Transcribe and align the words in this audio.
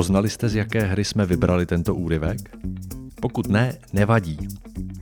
Poznali 0.00 0.30
jste, 0.30 0.48
z 0.48 0.54
jaké 0.54 0.80
hry 0.80 1.04
jsme 1.04 1.26
vybrali 1.26 1.66
tento 1.66 1.94
úryvek? 1.94 2.56
Pokud 3.20 3.48
ne, 3.48 3.74
nevadí. 3.92 4.38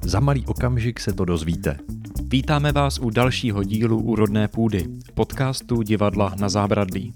Za 0.03 0.21
malý 0.21 0.47
okamžik 0.47 1.01
se 1.01 1.13
to 1.13 1.25
dozvíte. 1.25 1.79
Vítáme 2.23 2.73
vás 2.73 2.99
u 2.99 3.11
dalšího 3.11 3.65
dílu 3.65 4.03
Úrodné 4.03 4.49
půdy, 4.49 4.87
podcastu 5.15 5.83
Divadla 5.83 6.35
na 6.41 6.49
zábradlí. 6.49 7.15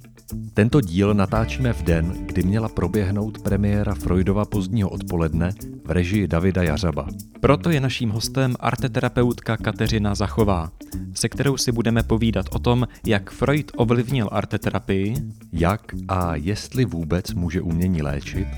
Tento 0.54 0.80
díl 0.80 1.14
natáčíme 1.14 1.72
v 1.72 1.82
den, 1.82 2.26
kdy 2.26 2.42
měla 2.42 2.68
proběhnout 2.68 3.42
premiéra 3.42 3.94
Freudova 3.94 4.44
pozdního 4.44 4.90
odpoledne 4.90 5.54
v 5.84 5.90
režii 5.90 6.28
Davida 6.28 6.62
Jařaba. 6.62 7.06
Proto 7.40 7.70
je 7.70 7.80
naším 7.80 8.10
hostem 8.10 8.54
arteterapeutka 8.60 9.56
Kateřina 9.56 10.14
Zachová, 10.14 10.70
se 11.14 11.28
kterou 11.28 11.56
si 11.56 11.72
budeme 11.72 12.02
povídat 12.02 12.46
o 12.52 12.58
tom, 12.58 12.88
jak 13.06 13.30
Freud 13.30 13.72
ovlivnil 13.76 14.28
arteterapii, 14.32 15.14
Jak 15.52 15.94
a 16.08 16.36
jestli 16.36 16.84
vůbec 16.84 17.34
může 17.34 17.60
umění 17.60 18.02
léčit 18.02 18.48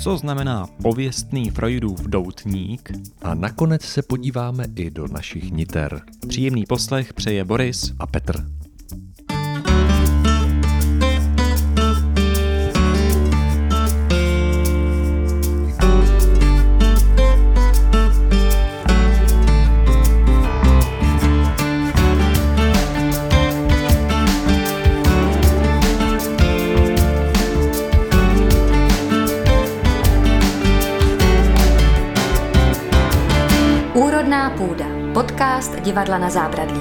co 0.00 0.16
znamená 0.16 0.66
pověstný 0.82 1.50
Freudův 1.50 2.00
doutník. 2.00 2.90
a 3.22 3.34
nakonec 3.34 3.82
se 3.82 4.02
podíváme 4.02 4.64
i 4.76 4.90
do 4.90 5.08
našich 5.08 5.50
niter. 5.50 6.02
Příjemný 6.28 6.64
poslech 6.68 7.12
přeje 7.12 7.44
Boris 7.44 7.92
A 7.98 8.06
Petr. 8.06 8.59
Divadla 35.90 36.18
na 36.18 36.30
zábradlí. 36.30 36.80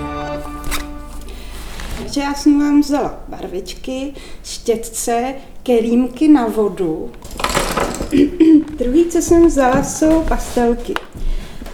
Takže 1.97 2.21
já 2.21 2.33
jsem 2.33 2.59
vám 2.59 2.81
vzala 2.81 3.19
barvičky, 3.27 4.13
štětce, 4.43 5.33
kelímky 5.63 6.27
na 6.27 6.45
vodu. 6.47 7.11
Druhý, 8.77 9.05
co 9.05 9.21
jsem 9.21 9.47
vzala, 9.47 9.83
jsou 9.83 10.21
pastelky. 10.23 10.93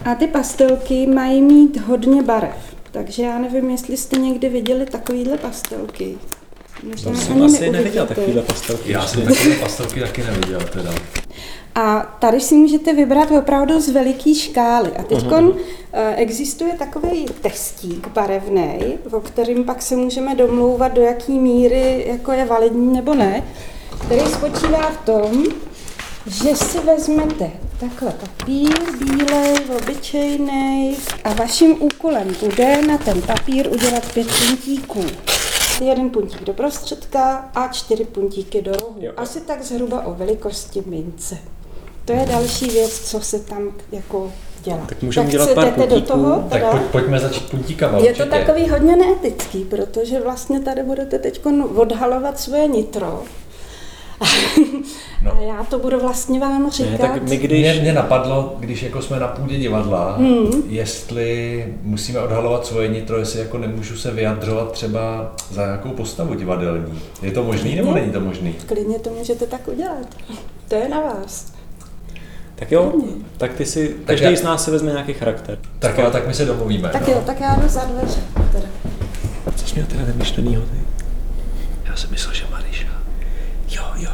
A 0.06 0.16
ty 0.16 0.28
pastelky 0.28 1.08
mají 1.08 1.42
mít 1.42 1.78
hodně 1.82 2.24
barev. 2.24 2.76
Takže 2.92 3.24
já 3.24 3.40
nevím, 3.40 3.70
jestli 3.70 3.98
jste 3.98 4.18
někdy 4.18 4.50
viděli 4.50 4.86
takovýhle 4.86 5.38
pastelky. 5.38 6.18
Možná 6.84 7.12
To 7.12 7.18
ani 7.18 7.26
jsem 7.26 7.34
asi 7.34 7.42
neuvidíte. 7.42 7.72
neviděl 7.72 8.06
takovýhle 8.06 8.42
pastelky. 8.42 8.92
Já 8.92 9.08
jsem 9.08 9.22
takové 9.22 9.56
pastelky 9.56 10.00
taky 10.00 10.24
neviděl 10.24 10.60
teda. 10.74 10.92
A 11.76 12.16
tady 12.20 12.42
si 12.42 12.56
můžete 12.56 12.94
vybrat 12.94 13.32
opravdu 13.32 13.82
z 13.82 13.90
veliký 13.90 14.36
škály. 14.36 14.92
A 14.92 15.04
teď 15.04 15.26
existuje 16.16 16.74
takový 16.74 17.26
testík 17.42 18.08
barevný, 18.08 18.98
o 19.12 19.20
kterým 19.20 19.64
pak 19.64 19.82
se 19.82 19.96
můžeme 19.96 20.36
domlouvat, 20.36 20.94
do 20.94 21.02
jaký 21.02 21.40
míry 21.40 22.04
jako 22.08 22.32
je 22.32 22.46
validní 22.46 22.94
nebo 22.94 23.14
ne, 23.14 23.44
který 24.06 24.22
spočívá 24.22 24.90
v 24.90 25.06
tom, 25.06 25.44
že 26.28 26.56
si 26.56 26.80
vezmete 26.80 27.52
takhle 27.80 28.12
papír 28.12 28.74
bílej, 29.00 29.56
obyčejný 29.78 30.98
a 31.24 31.34
vaším 31.34 31.84
úkolem 31.84 32.36
bude 32.40 32.82
na 32.82 32.98
ten 32.98 33.22
papír 33.22 33.68
udělat 33.72 34.14
pět 34.14 34.28
puntíků. 34.28 35.06
Jeden 35.82 36.10
puntík 36.10 36.44
do 36.44 36.54
prostředka 36.54 37.50
a 37.56 37.68
čtyři 37.68 38.06
puntíky 38.06 38.62
do 38.62 38.72
rohu. 38.72 38.96
Jo. 39.00 39.12
Asi 39.18 39.42
tak 39.42 39.64
zhruba 39.64 40.06
o 40.06 40.14
velikosti 40.14 40.84
mince. 40.86 41.38
To 42.06 42.14
je 42.14 42.26
další 42.26 42.66
věc, 42.70 43.00
co 43.00 43.20
se 43.22 43.40
tam 43.40 43.72
jako 43.92 44.32
dělá. 44.64 44.86
Tak 44.90 45.02
můžeme 45.04 45.26
tak 45.26 45.32
dělat 45.32 45.50
pár 45.56 45.66
jdete 45.66 45.80
do 45.82 45.88
puntíků. 45.88 46.08
toho? 46.08 46.36
Tak 46.50 46.60
teda? 46.62 46.72
pojď, 46.72 46.84
pojďme 46.84 47.20
začít 47.20 47.50
puntíkama 47.50 47.98
Je 47.98 48.04
to 48.14 48.24
určitě. 48.24 48.30
takový 48.46 48.70
hodně 48.70 48.96
neetický, 48.96 49.64
protože 49.64 50.22
vlastně 50.22 50.60
tady 50.60 50.84
budete 50.84 51.20
teď 51.20 51.42
odhalovat 51.76 52.40
svoje 52.40 52.68
nitro. 52.68 53.24
No. 55.24 55.32
A 55.32 55.42
já 55.42 55.64
to 55.64 55.80
budu 55.80 56.00
vlastně 56.00 56.40
vám 56.40 56.72
říkat. 56.72 56.92
Ne, 56.92 56.98
tak 56.98 57.14
my 57.24 57.30
Mě, 57.30 57.38
když... 57.38 57.80
mě 57.82 57.94
napadlo, 57.94 58.56
když 58.60 58.84
jako 58.84 59.02
jsme 59.02 59.20
na 59.20 59.28
půdě 59.28 59.58
divadla, 59.58 60.16
Hmm. 60.18 60.64
jestli 60.68 61.66
musíme 61.82 62.20
odhalovat 62.20 62.66
svoje 62.66 62.88
nitro, 62.88 63.18
jestli 63.18 63.40
jako 63.40 63.58
nemůžu 63.58 63.98
se 63.98 64.12
vyjadřovat 64.12 64.72
třeba 64.72 65.34
za 65.52 65.66
nějakou 65.66 65.90
postavu 65.90 66.34
divadelní. 66.34 67.00
Je 67.22 67.32
to 67.32 67.44
možný 67.44 67.76
nebo 67.76 67.92
Ne. 67.94 68.02
není 68.02 68.12
to 68.14 68.20
možný? 68.20 68.54
Klidně 68.66 69.00
to 69.00 69.10
můžete 69.10 69.46
tak 69.48 69.68
udělat. 69.68 70.08
To 70.68 70.76
je 70.76 70.90
na 70.90 71.02
vás. 71.02 71.55
Tak 72.56 72.72
jo, 72.72 72.94
tak 73.38 73.54
ty 73.54 73.66
si... 73.66 73.96
Každý 74.06 74.26
já- 74.26 74.36
z 74.36 74.44
nás 74.44 74.66
si 74.66 74.72
vezme 74.72 74.92
nějaký 74.92 75.14
charakter. 75.14 75.58
Tak 75.80 75.98
jo, 75.98 76.10
tak 76.12 76.28
my 76.28 76.34
se 76.34 76.46
domluvíme. 76.46 76.90
Tak 76.90 77.08
no. 77.08 77.14
jo, 77.14 77.24
tak 77.26 77.40
já 77.42 77.56
jdu 77.56 77.68
za 77.68 77.82
dveře. 77.86 78.20
Teda. 78.52 78.68
Co 79.56 79.68
jsi 79.68 79.76
měl 79.76 79.86
teda 79.88 80.04
vymyšlenýho 80.04 80.62
ty? 80.62 80.78
Já 81.86 81.96
jsem 81.96 82.12
myslel, 82.12 82.34
že 82.34 82.44
Mariša. 82.52 82.88
Jo, 83.70 83.84
jo, 83.96 84.12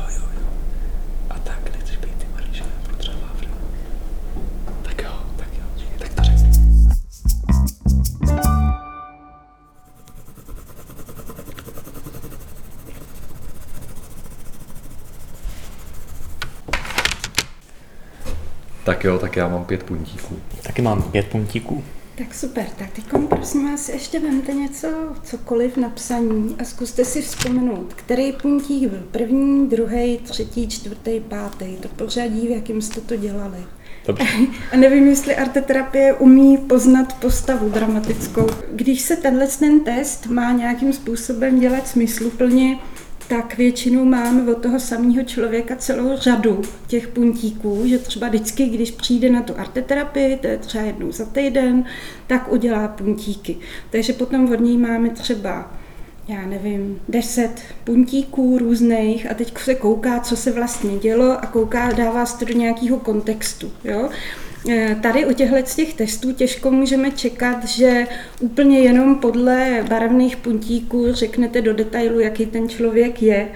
Tak 18.91 19.03
jo, 19.03 19.19
tak 19.19 19.35
já 19.35 19.47
mám 19.47 19.65
pět 19.65 19.83
puntíků. 19.83 20.35
Taky 20.63 20.81
mám 20.81 21.03
pět 21.03 21.27
puntíků. 21.27 21.83
Tak 22.17 22.33
super, 22.33 22.65
tak 22.77 22.89
teď 22.91 23.05
prosím 23.29 23.71
vás 23.71 23.89
ještě 23.89 24.19
vemte 24.19 24.53
něco, 24.53 24.87
cokoliv 25.23 25.77
na 25.77 25.89
psaní 25.89 26.55
a 26.59 26.63
zkuste 26.63 27.05
si 27.05 27.21
vzpomenout, 27.21 27.93
který 27.93 28.31
puntík 28.31 28.89
byl 28.89 29.03
první, 29.11 29.69
druhý, 29.69 30.17
třetí, 30.17 30.67
čtvrtý, 30.67 31.19
pátý, 31.19 31.75
to 31.75 31.87
pořadí, 31.87 32.47
v 32.47 32.51
jakým 32.51 32.81
jste 32.81 33.01
to 33.01 33.15
dělali. 33.15 33.57
Dobře. 34.07 34.25
A 34.71 34.77
nevím, 34.77 35.07
jestli 35.07 35.35
arteterapie 35.35 36.13
umí 36.13 36.57
poznat 36.57 37.13
postavu 37.19 37.69
dramatickou. 37.69 38.47
Když 38.71 39.01
se 39.01 39.15
tenhle 39.15 39.47
ten 39.47 39.79
test 39.79 40.25
má 40.25 40.51
nějakým 40.51 40.93
způsobem 40.93 41.59
dělat 41.59 41.87
smysluplně, 41.87 42.77
tak 43.31 43.57
většinou 43.57 44.05
máme 44.05 44.51
od 44.51 44.61
toho 44.61 44.79
samého 44.79 45.23
člověka 45.23 45.75
celou 45.75 46.17
řadu 46.17 46.61
těch 46.87 47.07
puntíků, 47.07 47.83
že 47.85 47.97
třeba 47.97 48.27
vždycky, 48.27 48.65
když 48.65 48.91
přijde 48.91 49.29
na 49.29 49.41
tu 49.41 49.59
arteterapii, 49.59 50.37
to 50.37 50.47
je 50.47 50.57
třeba 50.57 50.83
jednou 50.83 51.11
za 51.11 51.25
týden, 51.25 51.85
tak 52.27 52.51
udělá 52.51 52.87
puntíky. 52.87 53.57
Takže 53.89 54.13
potom 54.13 54.51
od 54.51 54.59
něj 54.59 54.77
máme 54.77 55.09
třeba 55.09 55.71
já 56.27 56.45
nevím, 56.45 57.01
deset 57.09 57.61
puntíků 57.83 58.57
různých 58.57 59.31
a 59.31 59.33
teď 59.33 59.57
se 59.57 59.75
kouká, 59.75 60.19
co 60.19 60.35
se 60.35 60.51
vlastně 60.51 60.97
dělo 60.97 61.43
a 61.43 61.45
kouká, 61.45 61.91
dává 61.91 62.25
se 62.25 62.39
to 62.39 62.45
do 62.45 62.53
nějakého 62.53 62.99
kontextu. 62.99 63.71
Jo? 63.83 64.09
Eh, 64.69 64.97
Tady 65.01 65.25
u 65.25 65.33
těchto 65.33 65.55
z 65.65 65.75
těch 65.75 65.93
testů 65.93 66.31
těžko 66.31 66.71
můžeme 66.71 67.11
čekat, 67.11 67.65
že 67.65 68.07
úplně 68.39 68.79
jenom 68.79 69.15
podle 69.15 69.85
barevných 69.89 70.37
puntíků 70.37 71.13
řeknete 71.13 71.61
do 71.61 71.73
detailu, 71.73 72.19
jaký 72.19 72.45
ten 72.45 72.69
člověk 72.69 73.21
je. 73.21 73.47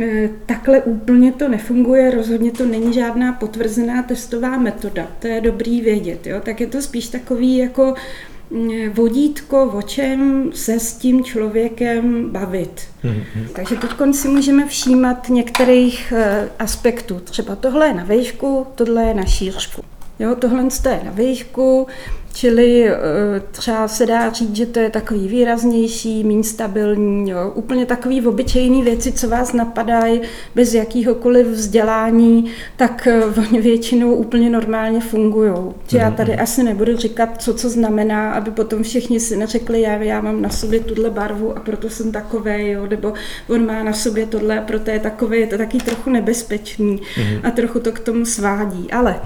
Eh, 0.00 0.30
Takhle 0.46 0.82
úplně 0.82 1.32
to 1.32 1.48
nefunguje, 1.48 2.10
rozhodně 2.10 2.52
to 2.52 2.66
není 2.66 2.92
žádná 2.92 3.32
potvrzená 3.32 4.02
testová 4.02 4.58
metoda, 4.58 5.08
to 5.18 5.26
je 5.26 5.40
dobrý 5.40 5.80
vědět. 5.80 6.26
Jo? 6.26 6.40
Tak 6.40 6.60
je 6.60 6.66
to 6.66 6.82
spíš 6.82 7.08
takový 7.08 7.56
jako 7.56 7.94
mm, 8.50 8.90
vodítko, 8.90 9.64
o 9.64 9.82
čem 9.82 10.50
se 10.54 10.80
s 10.80 10.92
tím 10.92 11.24
člověkem 11.24 12.30
bavit. 12.30 12.82
Takže 13.52 13.76
teď 13.76 13.90
si 14.12 14.28
můžeme 14.28 14.66
všímat 14.66 15.28
některých 15.28 16.12
eh, 16.16 16.48
aspektů. 16.58 17.20
Třeba 17.24 17.56
tohle 17.56 17.86
je 17.86 17.94
na 17.94 18.04
výšku, 18.04 18.66
tohle 18.74 19.04
je 19.04 19.14
na 19.14 19.24
šířku. 19.24 19.95
Jo, 20.18 20.34
tohle 20.34 20.62
je 20.62 21.00
na 21.04 21.10
výšku, 21.10 21.86
čili 22.36 22.88
eh, 22.88 22.96
třeba 23.50 23.88
se 23.88 24.06
dá 24.06 24.30
říct, 24.30 24.56
že 24.56 24.66
to 24.66 24.78
je 24.78 24.90
takový 24.90 25.28
výraznější, 25.28 26.24
méně 26.24 26.44
stabilní, 26.44 27.30
jo. 27.30 27.52
úplně 27.54 27.86
takový 27.86 28.26
obyčejný 28.26 28.82
věci, 28.82 29.12
co 29.12 29.28
vás 29.28 29.52
napadají 29.52 30.20
bez 30.54 30.74
jakýhokoliv 30.74 31.46
vzdělání, 31.46 32.50
tak 32.76 33.06
eh, 33.06 33.24
oni 33.24 33.60
většinou 33.60 34.14
úplně 34.14 34.50
normálně 34.50 35.00
fungují. 35.00 35.52
Že 35.88 35.98
já 35.98 36.10
tady 36.10 36.36
asi 36.36 36.62
nebudu 36.62 36.96
říkat, 36.96 37.42
co 37.42 37.54
co 37.54 37.68
znamená, 37.68 38.32
aby 38.32 38.50
potom 38.50 38.82
všichni 38.82 39.20
si 39.20 39.36
neřekli, 39.36 39.80
já, 39.80 39.92
já 39.92 40.20
mám 40.20 40.42
na 40.42 40.48
sobě 40.48 40.80
tuhle 40.80 41.10
barvu 41.10 41.56
a 41.56 41.60
proto 41.60 41.90
jsem 41.90 42.12
takový, 42.12 42.70
jo, 42.70 42.86
nebo 42.86 43.12
on 43.48 43.66
má 43.66 43.82
na 43.82 43.92
sobě 43.92 44.26
tohle 44.26 44.58
a 44.58 44.62
proto 44.62 44.90
je 44.90 44.98
takový, 44.98 45.40
je 45.40 45.46
to 45.46 45.58
taky 45.58 45.78
trochu 45.78 46.10
nebezpečný 46.10 47.00
a 47.42 47.50
trochu 47.50 47.80
to 47.80 47.92
k 47.92 47.98
tomu 47.98 48.24
svádí. 48.24 48.92
Ale 48.92 49.20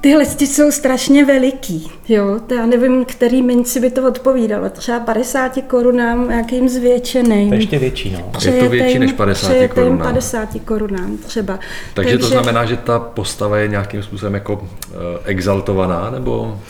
Tyhle 0.00 0.26
ty 0.26 0.46
jsou 0.46 0.70
strašně 0.70 1.24
veliký, 1.24 1.90
jo, 2.08 2.40
to 2.46 2.54
já 2.54 2.66
nevím, 2.66 3.04
který 3.04 3.42
minci 3.42 3.80
by 3.80 3.90
to 3.90 4.08
odpovídalo, 4.08 4.70
třeba 4.70 5.00
50 5.00 5.52
korunám 5.66 6.28
nějakým 6.28 6.68
zvětšeným. 6.68 7.48
To 7.48 7.54
je 7.54 7.60
ještě 7.60 7.78
větší, 7.78 8.10
no. 8.10 8.30
Přejete 8.38 8.58
Je 8.58 8.64
to 8.64 8.70
větší 8.70 8.98
než 8.98 9.12
50 9.12 9.46
přejete 9.48 9.64
jim 9.80 9.88
korunám. 9.88 10.12
50 10.12 10.48
korunám 10.64 11.16
třeba. 11.16 11.58
Takže, 11.94 12.18
to 12.18 12.26
znamená, 12.26 12.64
že 12.64 12.76
ta 12.76 12.98
postava 12.98 13.58
je 13.58 13.68
nějakým 13.68 14.02
způsobem 14.02 14.34
jako 14.34 14.52
uh, 14.52 14.98
exaltovaná, 15.24 16.10
nebo 16.10 16.60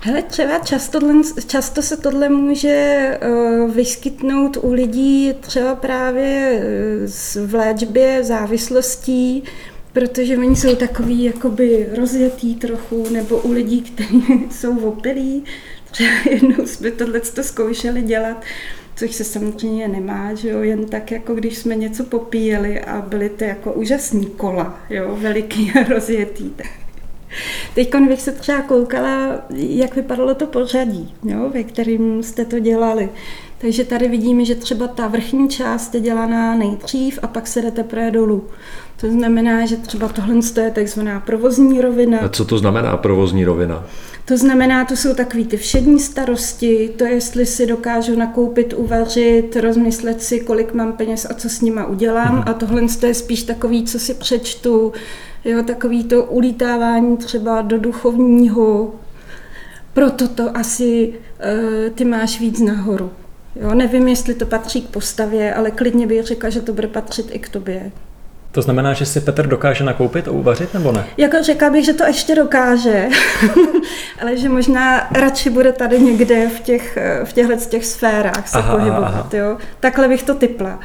Hele, 0.00 0.22
třeba 0.22 0.58
často, 0.58 0.98
často 1.46 1.82
se 1.82 1.96
tohle 1.96 2.28
může 2.28 3.18
uh, 3.28 3.70
vyskytnout 3.74 4.56
u 4.62 4.72
lidí 4.72 5.34
třeba 5.40 5.74
právě 5.74 6.52
uh, 7.02 7.06
s- 7.10 7.46
v 7.46 7.54
léčbě 7.54 8.24
závislostí, 8.24 9.44
protože 9.92 10.38
oni 10.38 10.56
jsou 10.56 10.76
takový 10.76 11.24
jakoby 11.24 11.86
rozjetý 11.96 12.54
trochu, 12.54 13.06
nebo 13.10 13.38
u 13.38 13.52
lidí, 13.52 13.82
kteří 13.82 14.24
jsou 14.50 14.78
opilí. 14.78 15.44
Třeba 15.90 16.10
jednou 16.30 16.66
jsme 16.66 16.90
tohle 16.90 17.20
zkoušeli 17.40 18.02
dělat, 18.02 18.44
což 18.96 19.14
se 19.14 19.24
samozřejmě 19.24 19.88
nemá, 19.88 20.34
že 20.34 20.48
jo, 20.48 20.62
jen 20.62 20.86
tak 20.86 21.10
jako 21.10 21.34
když 21.34 21.58
jsme 21.58 21.74
něco 21.74 22.04
popíjeli 22.04 22.80
a 22.80 23.00
byly 23.00 23.28
to 23.28 23.44
jako 23.44 23.72
úžasný 23.72 24.26
kola, 24.26 24.80
jo, 24.90 25.16
veliký 25.20 25.72
a 25.72 25.88
rozjetý. 25.88 26.50
Teď 27.74 27.94
bych 28.08 28.22
se 28.22 28.32
třeba 28.32 28.62
koukala, 28.62 29.44
jak 29.50 29.96
vypadalo 29.96 30.34
to 30.34 30.46
pořadí, 30.46 31.14
jo, 31.24 31.50
ve 31.54 31.64
kterým 31.64 32.22
jste 32.22 32.44
to 32.44 32.58
dělali. 32.58 33.08
Takže 33.58 33.84
tady 33.84 34.08
vidíme, 34.08 34.44
že 34.44 34.54
třeba 34.54 34.88
ta 34.88 35.06
vrchní 35.06 35.48
část 35.48 35.94
je 35.94 36.00
dělaná 36.00 36.54
nejdřív 36.54 37.18
a 37.22 37.26
pak 37.26 37.46
se 37.46 37.62
jdete 37.62 37.82
teprve 37.82 38.10
dolů. 38.10 38.48
To 39.00 39.10
znamená, 39.10 39.66
že 39.66 39.76
třeba 39.76 40.08
tohle 40.08 40.34
je 40.62 40.70
takzvaná 40.70 41.20
provozní 41.20 41.80
rovina. 41.80 42.28
co 42.28 42.44
to 42.44 42.58
znamená 42.58 42.96
provozní 42.96 43.44
rovina? 43.44 43.84
To 44.24 44.36
znamená, 44.36 44.84
to 44.84 44.96
jsou 44.96 45.14
takový 45.14 45.44
ty 45.44 45.56
všední 45.56 46.00
starosti, 46.00 46.90
to 46.96 47.04
jestli 47.04 47.46
si 47.46 47.66
dokážu 47.66 48.16
nakoupit, 48.16 48.74
uvařit, 48.76 49.56
rozmyslet 49.56 50.22
si, 50.22 50.40
kolik 50.40 50.74
mám 50.74 50.92
peněz 50.92 51.26
a 51.30 51.34
co 51.34 51.48
s 51.48 51.60
nima 51.60 51.86
udělám. 51.86 52.44
A 52.46 52.52
tohle 52.52 52.82
je 53.06 53.14
spíš 53.14 53.42
takový, 53.42 53.84
co 53.84 53.98
si 53.98 54.14
přečtu, 54.14 54.92
jo, 55.44 55.62
takový 55.62 56.04
to 56.04 56.24
ulítávání 56.24 57.16
třeba 57.16 57.62
do 57.62 57.78
duchovního. 57.78 58.94
Proto 59.92 60.28
to 60.28 60.56
asi 60.56 61.08
uh, 61.08 61.90
ty 61.94 62.04
máš 62.04 62.40
víc 62.40 62.60
nahoru. 62.60 63.10
Jo, 63.56 63.74
nevím, 63.74 64.08
jestli 64.08 64.34
to 64.34 64.46
patří 64.46 64.82
k 64.82 64.88
postavě, 64.88 65.54
ale 65.54 65.70
klidně 65.70 66.06
bych 66.06 66.26
řekla, 66.26 66.50
že 66.50 66.60
to 66.60 66.72
bude 66.72 66.88
patřit 66.88 67.26
i 67.30 67.38
k 67.38 67.48
tobě. 67.48 67.92
To 68.52 68.62
znamená, 68.62 68.92
že 68.92 69.06
si 69.06 69.20
Petr 69.20 69.46
dokáže 69.46 69.84
nakoupit 69.84 70.28
a 70.28 70.30
uvařit, 70.30 70.74
nebo 70.74 70.92
ne? 70.92 71.06
Jako 71.16 71.36
řekla 71.42 71.70
bych, 71.70 71.84
že 71.84 71.92
to 71.92 72.04
ještě 72.04 72.34
dokáže, 72.34 73.08
ale 74.22 74.36
že 74.36 74.48
možná 74.48 75.08
radši 75.10 75.50
bude 75.50 75.72
tady 75.72 76.00
někde 76.00 76.48
v, 76.48 76.60
těch, 76.60 76.98
v 77.24 77.32
těchto 77.32 77.56
těch 77.68 77.86
sférách 77.86 78.48
se 78.48 78.58
Aha, 78.58 78.74
aha, 78.74 78.82
aha, 78.82 79.00
pohybovat. 79.00 79.34
Jo? 79.34 79.56
Takhle 79.80 80.08
bych 80.08 80.22
to 80.22 80.34
typla. 80.34 80.78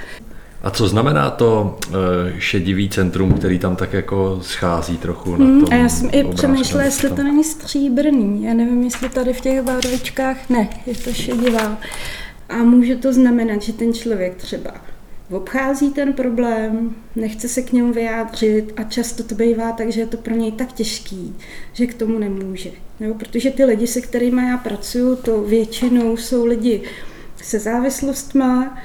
A 0.64 0.70
co 0.70 0.88
znamená 0.88 1.30
to 1.30 1.78
uh, 1.88 1.94
šedivý 2.40 2.90
centrum, 2.90 3.34
který 3.34 3.60
tam 3.60 3.76
tak 3.76 3.94
jako 3.94 4.40
schází 4.42 4.98
trochu 4.98 5.32
na 5.32 5.38
tom 5.38 5.48
Hmm, 5.48 5.68
a 5.72 5.76
já 5.76 5.90
jsem 5.90 6.10
i 6.12 6.24
přemýšlela, 6.24 6.84
jestli 6.84 7.10
to 7.10 7.24
není 7.24 7.44
stříbrný. 7.44 8.44
Já 8.44 8.54
nevím, 8.54 8.84
jestli 8.84 9.10
tady 9.10 9.34
v 9.34 9.42
těch 9.42 9.62
barvičkách, 9.62 10.38
ne, 10.50 10.70
je 10.86 10.96
to 10.96 11.14
šedivá. 11.14 11.78
A 12.50 12.58
může 12.58 12.96
to 12.96 13.14
znamenat, 13.14 13.62
že 13.62 13.74
ten 13.74 13.94
člověk 13.94 14.36
třeba 14.36 14.72
obchází 15.34 15.90
ten 15.90 16.14
problém, 16.14 16.96
nechce 17.16 17.50
se 17.50 17.62
k 17.62 17.72
němu 17.72 17.94
vyjádřit 17.94 18.74
a 18.76 18.84
často 18.84 19.24
to 19.24 19.36
bývá 19.36 19.72
tak, 19.72 19.92
že 19.92 20.02
je 20.02 20.08
to 20.08 20.18
pro 20.18 20.36
něj 20.36 20.52
tak 20.52 20.72
těžký, 20.72 21.36
že 21.74 21.88
k 21.88 21.94
tomu 21.94 22.20
nemůže. 22.20 22.72
Jo? 23.00 23.14
Protože 23.14 23.52
ty 23.52 23.66
lidi, 23.66 23.88
se 23.88 24.02
kterými 24.02 24.42
já 24.48 24.58
pracuju, 24.58 25.16
to 25.16 25.42
většinou 25.42 26.18
jsou 26.18 26.46
lidi 26.46 26.82
se 27.42 27.60
závislostma, 27.60 28.78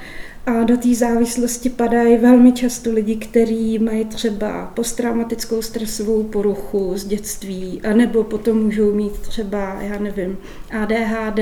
a 0.45 0.63
do 0.63 0.77
té 0.77 0.95
závislosti 0.95 1.69
padají 1.69 2.17
velmi 2.17 2.51
často 2.51 2.91
lidi, 2.91 3.15
kteří 3.15 3.79
mají 3.79 4.05
třeba 4.05 4.71
posttraumatickou 4.75 5.61
stresovou 5.61 6.23
poruchu 6.23 6.91
z 6.95 7.05
dětství, 7.05 7.81
anebo 7.89 8.23
potom 8.23 8.63
můžou 8.63 8.93
mít 8.93 9.19
třeba, 9.19 9.77
já 9.81 9.99
nevím, 9.99 10.37
ADHD. 10.71 11.39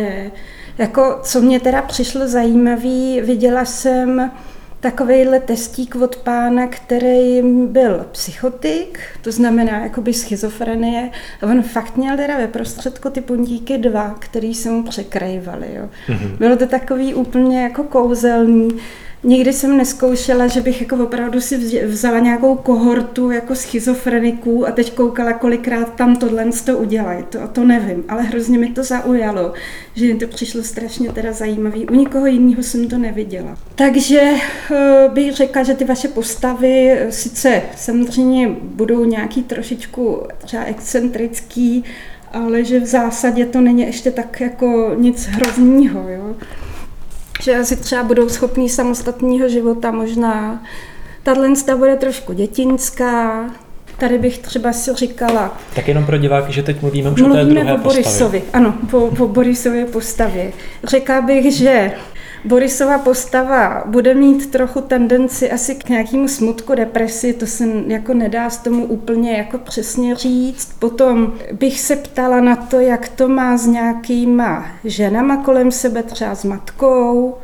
Jako, 0.77 1.19
co 1.23 1.41
mě 1.41 1.59
teda 1.59 1.81
přišlo 1.81 2.27
zajímavý, 2.27 3.21
viděla 3.21 3.65
jsem 3.65 4.31
takovejhle 4.79 5.39
testík 5.39 5.95
od 5.95 6.15
pána, 6.15 6.67
který 6.67 7.41
byl 7.67 8.05
psychotik, 8.11 8.99
to 9.21 9.31
znamená 9.31 9.79
jakoby 9.79 10.13
schizofrenie, 10.13 11.11
a 11.41 11.45
on 11.45 11.61
fakt 11.63 11.97
měl 11.97 12.17
teda 12.17 12.37
ve 12.37 12.47
prostředku 12.47 13.09
ty 13.09 13.21
puntíky 13.21 13.77
dva, 13.77 14.15
který 14.19 14.55
se 14.55 14.69
mu 14.69 14.83
překrývaly. 14.83 15.67
Jo. 15.73 15.89
Mm-hmm. 16.09 16.37
Bylo 16.37 16.55
to 16.55 16.67
takový 16.67 17.13
úplně 17.13 17.63
jako 17.63 17.83
kouzelný. 17.83 18.69
Nikdy 19.23 19.53
jsem 19.53 19.77
neskoušela, 19.77 20.47
že 20.47 20.61
bych 20.61 20.81
jako 20.81 20.95
opravdu 20.95 21.41
si 21.41 21.85
vzala 21.85 22.19
nějakou 22.19 22.55
kohortu 22.55 23.31
jako 23.31 23.55
schizofreniků 23.55 24.67
a 24.67 24.71
teď 24.71 24.93
koukala, 24.93 25.33
kolikrát 25.33 25.93
tam 25.93 26.15
tohle 26.15 26.45
to 26.65 26.77
udělají. 26.77 27.23
To, 27.29 27.39
to 27.47 27.63
nevím, 27.63 28.03
ale 28.09 28.23
hrozně 28.23 28.59
mi 28.59 28.69
to 28.69 28.83
zaujalo, 28.83 29.53
že 29.95 30.05
mi 30.05 30.15
to 30.15 30.27
přišlo 30.27 30.63
strašně 30.63 31.11
teda 31.11 31.31
zajímavý. 31.31 31.85
U 31.85 31.93
nikoho 31.93 32.25
jiného 32.25 32.63
jsem 32.63 32.87
to 32.87 32.97
neviděla. 32.97 33.57
Takže 33.75 34.31
uh, 34.31 35.13
bych 35.13 35.35
řekla, 35.35 35.63
že 35.63 35.73
ty 35.73 35.85
vaše 35.85 36.07
postavy 36.07 36.99
sice 37.09 37.61
samozřejmě 37.77 38.49
budou 38.61 39.05
nějaký 39.05 39.43
trošičku 39.43 40.21
třeba 40.45 40.63
excentrický, 40.63 41.83
ale 42.31 42.63
že 42.63 42.79
v 42.79 42.85
zásadě 42.85 43.45
to 43.45 43.61
není 43.61 43.81
ještě 43.81 44.11
tak 44.11 44.41
jako 44.41 44.95
nic 44.97 45.25
hroznýho, 45.25 46.09
jo 46.09 46.35
že 47.41 47.55
asi 47.55 47.75
třeba 47.75 48.03
budou 48.03 48.29
schopní 48.29 48.69
samostatného 48.69 49.49
života 49.49 49.91
možná. 49.91 50.63
Tahle 51.23 51.49
bude 51.77 51.95
trošku 51.95 52.33
dětinská, 52.33 53.45
Tady 53.97 54.17
bych 54.17 54.37
třeba 54.37 54.73
si 54.73 54.95
říkala... 54.95 55.57
Tak 55.75 55.87
jenom 55.87 56.05
pro 56.05 56.17
diváky, 56.17 56.53
že 56.53 56.63
teď 56.63 56.81
mluvíme 56.81 57.09
už 57.09 57.21
o 57.21 57.23
té 57.23 57.29
Mluvíme 57.29 57.59
druhé 57.59 57.73
o 57.73 57.77
Borisovi, 57.77 58.43
ano, 58.53 58.73
po, 58.91 59.11
po 59.17 59.27
Borisově 59.27 59.85
postavě. 59.85 60.51
Řekla 60.83 61.21
bych, 61.21 61.53
že 61.53 61.91
Borisova 62.45 62.97
postava 62.97 63.83
bude 63.85 64.13
mít 64.13 64.51
trochu 64.51 64.81
tendenci 64.81 65.51
asi 65.51 65.75
k 65.75 65.89
nějakému 65.89 66.27
smutku, 66.27 66.75
depresi, 66.75 67.33
to 67.33 67.47
se 67.47 67.67
jako 67.87 68.13
nedá 68.13 68.49
z 68.49 68.57
tomu 68.57 68.85
úplně 68.85 69.31
jako 69.37 69.57
přesně 69.57 70.15
říct. 70.15 70.73
Potom 70.79 71.33
bych 71.51 71.79
se 71.79 71.95
ptala 71.95 72.41
na 72.41 72.55
to, 72.55 72.79
jak 72.79 73.09
to 73.09 73.27
má 73.27 73.57
s 73.57 73.67
nějakýma 73.67 74.65
ženama 74.83 75.37
kolem 75.37 75.71
sebe, 75.71 76.03
třeba 76.03 76.35
s 76.35 76.43
matkou, 76.43 77.35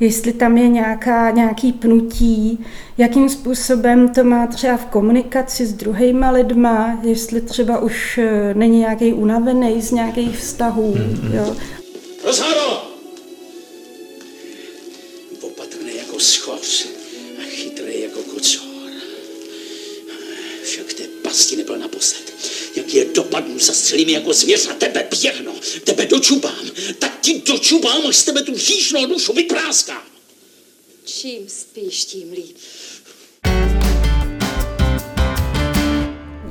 jestli 0.00 0.32
tam 0.32 0.58
je 0.58 0.68
nějaká, 0.68 1.30
nějaký 1.30 1.72
pnutí, 1.72 2.64
jakým 2.98 3.28
způsobem 3.28 4.08
to 4.08 4.24
má 4.24 4.46
třeba 4.46 4.76
v 4.76 4.86
komunikaci 4.86 5.66
s 5.66 5.72
druhýma 5.72 6.30
lidma, 6.30 6.98
jestli 7.02 7.40
třeba 7.40 7.78
už 7.78 8.20
není 8.54 8.78
nějaký 8.78 9.12
unavený 9.12 9.82
z 9.82 9.90
nějakých 9.90 10.38
vztahů. 10.38 10.94
Mm-hmm. 10.94 11.34
Jo. 11.34 11.56
Rozhado! 12.26 12.89
Schoř 16.20 16.86
a 17.38 17.42
chytrý 17.50 18.00
jako 18.00 18.22
kocor. 18.22 18.90
Však 20.64 20.92
té 20.92 21.02
pasti 21.22 21.56
nebyl 21.56 21.78
naposled. 21.78 22.32
Jak 22.76 22.94
je 22.94 23.04
dopadnu, 23.04 23.58
zastřelím 23.58 24.08
jako 24.08 24.32
zvěř 24.32 24.68
a 24.68 24.74
tebe 24.74 25.08
běhno, 25.20 25.54
tebe 25.84 26.06
dočubám, 26.06 26.70
tak 26.98 27.20
ti 27.20 27.42
dočubám, 27.46 28.06
až 28.06 28.16
z 28.16 28.24
tebe 28.24 28.42
tu 28.42 28.58
říšnou 28.58 29.06
dušu 29.06 29.32
vypráská. 29.32 30.02
Čím 31.04 31.48
spíš, 31.48 32.04
tím 32.04 32.32
líp. 32.32 32.56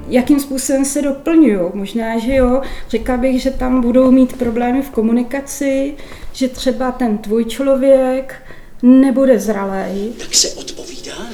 jakým 0.09 0.39
způsobem 0.39 0.85
se 0.85 1.01
doplňují. 1.01 1.59
Možná, 1.73 2.19
že 2.19 2.35
jo, 2.35 2.61
řekla 2.89 3.17
bych, 3.17 3.41
že 3.41 3.51
tam 3.51 3.81
budou 3.81 4.11
mít 4.11 4.37
problémy 4.37 4.81
v 4.81 4.89
komunikaci, 4.89 5.97
že 6.33 6.47
třeba 6.47 6.91
ten 6.91 7.17
tvůj 7.17 7.45
člověk 7.45 8.35
nebude 8.83 9.39
zralej. 9.39 10.11
Tak 10.17 10.35
se 10.35 10.49
odpovídá? 10.49 11.27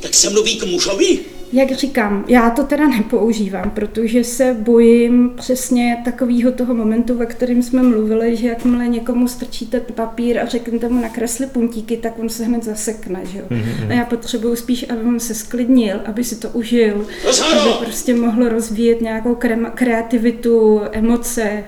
Tak 0.00 0.14
se 0.14 0.30
mluví 0.30 0.58
k 0.58 0.66
mužovi? 0.66 1.18
Jak 1.52 1.72
říkám, 1.72 2.24
já 2.28 2.50
to 2.50 2.62
teda 2.64 2.88
nepoužívám, 2.88 3.70
protože 3.70 4.24
se 4.24 4.56
bojím 4.58 5.32
přesně 5.36 6.02
takového 6.04 6.52
toho 6.52 6.74
momentu, 6.74 7.14
ve 7.14 7.26
kterém 7.26 7.62
jsme 7.62 7.82
mluvili, 7.82 8.36
že 8.36 8.48
jakmile 8.48 8.88
někomu 8.88 9.28
strčíte 9.28 9.80
papír 9.80 10.38
a 10.38 10.46
řeknete 10.46 10.88
mu 10.88 11.02
nakresli 11.02 11.46
puntíky, 11.46 11.96
tak 11.96 12.18
on 12.18 12.28
se 12.28 12.44
hned 12.44 12.64
zasekne. 12.64 13.20
Že 13.26 13.38
jo? 13.38 13.44
Mm-hmm. 13.50 13.90
A 13.90 13.92
já 13.92 14.04
potřebuju 14.04 14.56
spíš, 14.56 14.86
aby 14.90 15.02
on 15.02 15.20
se 15.20 15.34
sklidnil, 15.34 16.00
aby 16.04 16.24
si 16.24 16.36
to 16.36 16.48
užil, 16.48 17.06
Rozhado! 17.24 17.60
aby 17.60 17.84
prostě 17.84 18.14
mohl 18.14 18.48
rozvíjet 18.48 19.00
nějakou 19.00 19.38
kreativitu, 19.74 20.80
emoce. 20.92 21.64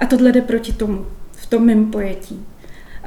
A 0.00 0.06
tohle 0.06 0.32
jde 0.32 0.40
proti 0.42 0.72
tomu, 0.72 1.06
v 1.32 1.46
tom 1.46 1.66
mém 1.66 1.90
pojetí. 1.90 2.44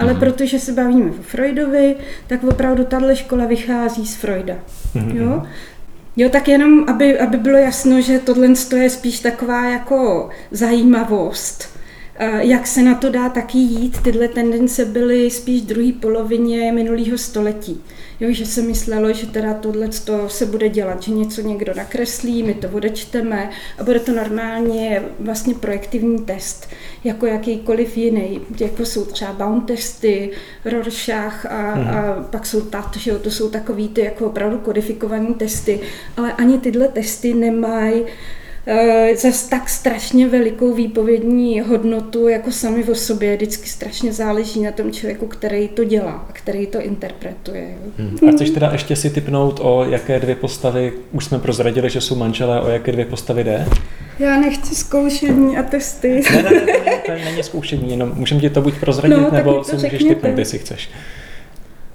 Ale 0.02 0.14
mm-hmm. 0.14 0.20
protože 0.20 0.60
se 0.60 0.72
bavíme 0.72 1.10
o 1.10 1.22
Freudovi, 1.22 1.96
tak 2.28 2.44
opravdu 2.44 2.84
tahle 2.84 3.16
škola 3.16 3.46
vychází 3.46 4.08
z 4.08 4.16
Freuda. 4.16 4.56
Mm-hmm. 4.96 5.16
Jo? 5.16 5.44
Jo, 6.18 6.30
tak 6.30 6.48
jenom, 6.48 6.86
aby, 6.90 7.20
aby 7.20 7.38
bylo 7.38 7.58
jasno, 7.58 8.02
že 8.02 8.20
tohle 8.20 8.48
je 8.76 8.90
spíš 8.90 9.20
taková 9.20 9.66
jako 9.66 10.30
zajímavost 10.52 11.71
jak 12.40 12.68
se 12.68 12.82
na 12.82 12.96
to 12.96 13.10
dá 13.10 13.30
taky 13.30 13.58
jít, 13.58 14.02
tyhle 14.04 14.28
tendence 14.28 14.86
byly 14.86 15.32
spíš 15.32 15.62
v 15.62 15.66
druhé 15.66 15.92
polovině 16.00 16.72
minulého 16.72 17.18
století. 17.18 17.82
Jo, 18.20 18.32
že 18.32 18.46
se 18.46 18.62
myslelo, 18.62 19.14
že 19.14 19.28
teda 19.28 19.54
tohle 19.54 19.90
se 20.28 20.46
bude 20.46 20.70
dělat, 20.70 21.04
že 21.04 21.12
něco 21.12 21.42
někdo 21.42 21.74
nakreslí, 21.76 22.44
my 22.44 22.54
to 22.54 22.70
odečteme 22.70 23.50
a 23.78 23.84
bude 23.84 24.00
to 24.00 24.12
normálně 24.12 25.04
vlastně 25.20 25.54
projektivní 25.54 26.20
test, 26.20 26.70
jako 27.04 27.26
jakýkoliv 27.26 27.98
jiný. 27.98 28.42
Jako 28.60 28.86
jsou 28.86 29.06
třeba 29.06 29.34
bound 29.34 29.66
testy, 29.66 30.32
Rorschach 30.66 31.46
a, 31.46 31.72
hmm. 31.72 31.88
a 31.88 32.28
pak 32.32 32.46
jsou 32.46 32.62
TAT, 32.62 32.98
že 32.98 33.12
jo, 33.12 33.20
to 33.20 33.32
jsou 33.32 33.50
takový 33.50 33.90
ty 33.90 34.02
jako 34.02 34.26
opravdu 34.26 34.58
kodifikované 34.58 35.34
testy, 35.34 35.80
ale 36.18 36.34
ani 36.34 36.58
tyhle 36.58 36.88
testy 36.88 37.34
nemají 37.34 38.04
Eh, 38.04 38.06
zase 39.16 39.50
tak 39.50 39.70
strašně 39.70 40.28
velikou 40.28 40.74
výpovědní 40.74 41.62
hodnotu 41.62 42.28
jako 42.28 42.52
sami 42.52 42.84
o 42.84 42.96
sobě. 42.96 43.36
Vždycky 43.36 43.70
strašně 43.70 44.14
záleží 44.14 44.62
na 44.62 44.72
tom 44.72 44.92
člověku, 44.92 45.28
který 45.28 45.68
to 45.68 45.84
dělá 45.84 46.26
a 46.30 46.34
který 46.34 46.68
to 46.68 46.82
interpretuje. 46.82 47.78
Hmm. 47.98 48.30
A 48.30 48.32
chceš 48.32 48.50
teda 48.50 48.70
ještě 48.72 48.96
si 48.96 49.10
typnout, 49.10 49.60
o 49.64 49.86
jaké 49.86 50.20
dvě 50.20 50.36
postavy, 50.36 50.94
už 51.12 51.26
jsme 51.26 51.40
prozradili, 51.40 51.90
že 51.90 52.02
jsou 52.02 52.16
manželé, 52.16 52.62
o 52.62 52.70
jaké 52.70 52.92
dvě 52.92 53.06
postavy 53.06 53.44
jde? 53.44 53.68
Já 54.20 54.40
nechci 54.40 54.76
zkoušení 54.76 55.58
a 55.58 55.64
testy. 55.64 56.24
Ne, 56.32 56.44
ne, 56.44 56.52
ne, 56.52 56.74
ne 56.86 56.98
to 57.06 57.12
není 57.26 57.44
zkoušení, 57.44 57.92
jenom 57.92 58.12
můžeme 58.16 58.42
ti 58.42 58.50
to 58.50 58.62
buď 58.62 58.80
prozradit, 58.80 59.18
no, 59.18 59.32
nebo 59.32 59.64
si 59.64 59.76
můžeš 59.76 60.04
typnout, 60.04 60.38
jestli 60.38 60.60
chceš. 60.60 60.90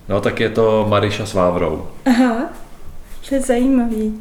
No 0.09 0.21
tak 0.21 0.41
je 0.41 0.51
to 0.51 0.87
Mariša 0.89 1.27
s 1.27 1.35
Vávrou. 1.35 1.87
Aha, 2.05 2.53
to 3.29 3.35
je 3.35 3.41
zajímavý. 3.41 4.15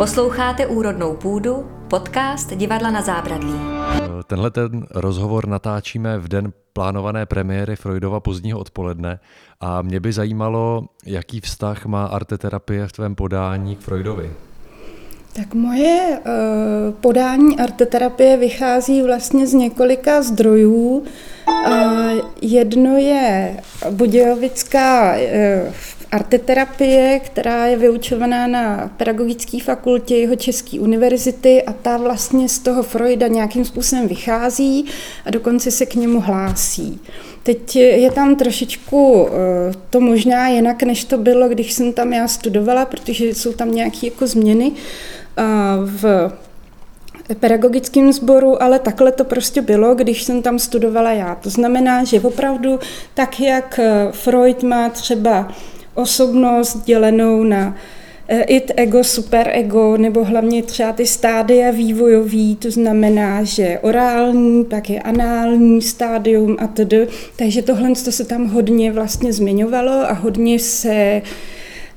Posloucháte 0.00 0.66
Úrodnou 0.66 1.16
půdu, 1.16 1.70
podcast 1.88 2.52
Divadla 2.54 2.90
na 2.90 3.02
zábradlí. 3.02 3.54
Tenhle 4.26 4.50
ten 4.50 4.86
rozhovor 4.90 5.48
natáčíme 5.48 6.18
v 6.18 6.28
den 6.28 6.52
plánované 6.72 7.26
premiéry 7.26 7.76
Freudova 7.76 8.20
pozdního 8.20 8.58
odpoledne 8.58 9.20
a 9.60 9.82
mě 9.82 10.00
by 10.00 10.12
zajímalo, 10.12 10.84
jaký 11.06 11.40
vztah 11.40 11.86
má 11.86 12.06
arteterapie 12.06 12.86
v 12.86 12.92
tvém 12.92 13.14
podání 13.14 13.76
k 13.76 13.80
Freudovi. 13.80 14.30
Tak 15.32 15.54
moje 15.54 16.18
uh, 16.18 16.94
podání 16.94 17.58
arteterapie 17.58 18.36
vychází 18.36 19.02
vlastně 19.02 19.46
z 19.46 19.54
několika 19.54 20.22
zdrojů. 20.22 21.04
Uh, 21.48 22.12
jedno 22.42 22.96
je 22.96 23.56
Budějovická 23.90 25.14
uh, 25.14 25.72
arteterapie, 26.10 27.20
která 27.24 27.66
je 27.66 27.76
vyučovaná 27.76 28.46
na 28.46 28.90
pedagogické 28.96 29.58
fakultě 29.60 30.16
jeho 30.16 30.36
České 30.36 30.80
univerzity 30.80 31.62
a 31.62 31.72
ta 31.72 31.96
vlastně 31.96 32.48
z 32.48 32.58
toho 32.58 32.82
Freuda 32.82 33.28
nějakým 33.28 33.64
způsobem 33.64 34.08
vychází 34.08 34.86
a 35.24 35.30
dokonce 35.30 35.70
se 35.70 35.86
k 35.86 35.94
němu 35.94 36.20
hlásí. 36.20 37.00
Teď 37.42 37.76
je 37.76 38.10
tam 38.12 38.36
trošičku 38.36 39.28
eh, 39.28 39.72
to 39.90 40.00
možná 40.00 40.48
jinak, 40.48 40.82
než 40.82 41.04
to 41.04 41.18
bylo, 41.18 41.48
když 41.48 41.72
jsem 41.72 41.92
tam 41.92 42.12
já 42.12 42.28
studovala, 42.28 42.84
protože 42.84 43.24
jsou 43.26 43.52
tam 43.52 43.72
nějaké 43.72 43.98
jako 44.06 44.26
změny 44.26 44.72
eh, 45.36 45.42
v 45.84 46.32
pedagogickém 47.34 48.12
sboru, 48.12 48.62
ale 48.62 48.78
takhle 48.78 49.12
to 49.12 49.24
prostě 49.24 49.62
bylo, 49.62 49.94
když 49.94 50.22
jsem 50.22 50.42
tam 50.42 50.58
studovala 50.58 51.12
já. 51.12 51.34
To 51.34 51.50
znamená, 51.50 52.04
že 52.04 52.20
opravdu 52.20 52.78
tak, 53.14 53.40
jak 53.40 53.78
eh, 53.78 54.08
Freud 54.12 54.62
má 54.62 54.88
třeba 54.88 55.48
osobnost 55.94 56.84
dělenou 56.84 57.44
na 57.44 57.76
eh, 58.28 58.42
it, 58.42 58.72
ego, 58.76 59.04
superego, 59.04 59.96
nebo 59.96 60.24
hlavně 60.24 60.62
třeba 60.62 60.92
ty 60.92 61.06
stádia 61.06 61.70
vývojový, 61.70 62.56
to 62.56 62.70
znamená, 62.70 63.42
že 63.42 63.78
orální, 63.82 64.64
pak 64.64 64.90
je 64.90 65.00
anální 65.00 65.82
stádium 65.82 66.56
a 66.60 66.66
tedy. 66.66 67.08
Takže 67.36 67.62
tohle 67.62 67.90
to 68.04 68.12
se 68.12 68.24
tam 68.24 68.46
hodně 68.46 68.92
vlastně 68.92 69.32
zmiňovalo 69.32 69.92
a 69.92 70.12
hodně 70.12 70.58
se 70.58 71.22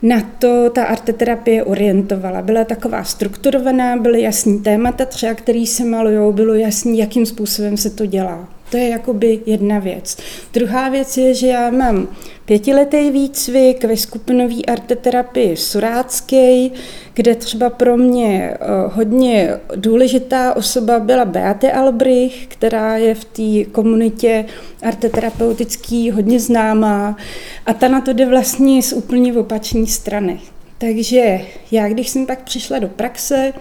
na 0.04 0.22
to 0.40 0.70
ta 0.70 0.84
arteterapie 0.84 1.64
orientovala. 1.64 2.42
Byla 2.42 2.64
taková 2.64 3.04
strukturovaná, 3.04 3.98
byly 3.98 4.22
jasný 4.22 4.60
témata, 4.60 5.06
třeba 5.06 5.34
který 5.34 5.68
se 5.68 5.86
malují, 5.86 6.34
bylo 6.34 6.54
jasný, 6.54 6.98
jakým 6.98 7.26
způsobem 7.26 7.78
se 7.78 7.90
to 7.90 8.06
dělá. 8.06 8.53
To 8.74 8.78
je 8.78 8.90
jakoby 8.90 9.40
jedna 9.46 9.80
věc. 9.80 10.18
Druhá 10.54 10.90
věc 10.90 11.18
je, 11.18 11.34
že 11.34 11.48
já 11.48 11.70
mám 11.70 12.08
pětiletý 12.46 13.12
výcvik 13.12 13.84
ve 13.84 13.98
skupinové 13.98 14.62
arteterapii 14.68 15.58
Surácké, 15.58 16.70
kde 17.14 17.36
třeba 17.36 17.70
pro 17.70 17.98
mě 17.98 18.54
eh, 18.54 18.58
hodně 18.94 19.60
důležitá 19.76 20.56
osoba 20.56 21.00
byla 21.00 21.26
Beate 21.26 21.72
Albrich, 21.72 22.48
která 22.48 22.98
je 22.98 23.16
v 23.16 23.26
té 23.26 23.72
komunitě 23.72 24.46
arteterapeutický 24.84 26.12
hodně 26.12 26.40
známá 26.40 27.18
a 27.66 27.74
ta 27.74 27.88
na 27.88 28.02
to 28.02 28.14
jde 28.14 28.26
vlastně 28.26 28.82
z 28.84 28.94
úplně 28.94 29.34
opačné 29.34 29.88
strany. 29.88 30.40
Takže 30.78 31.42
já, 31.72 31.90
když 31.90 32.10
jsem 32.10 32.26
pak 32.26 32.44
přišla 32.44 32.80
do 32.80 32.88
praxe, 32.88 33.54